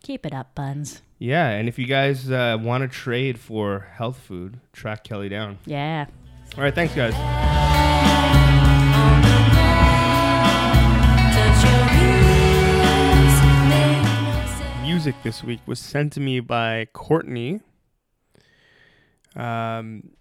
[0.03, 1.01] Keep it up, bunz.
[1.19, 5.59] Yeah, and if you guys uh, want to trade for health food, track Kelly down.
[5.65, 6.07] Yeah.
[6.57, 7.40] All right, thanks, guys.
[15.01, 17.59] Music this week was sent to me by Courtney.
[19.35, 20.11] Um,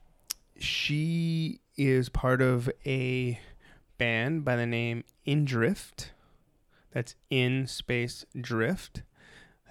[0.59, 3.39] she is part of a
[3.99, 6.13] band by the name Indrift.
[6.93, 9.03] That's in space drift.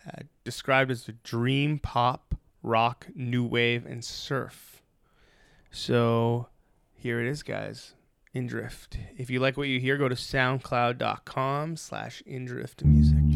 [0.05, 4.83] Uh, described as dream pop, rock, new wave, and surf.
[5.71, 6.49] So
[6.93, 7.95] here it is, guys.
[8.35, 8.97] Indrift.
[9.17, 13.28] If you like what you hear, go to soundcloud.com slash indrift music.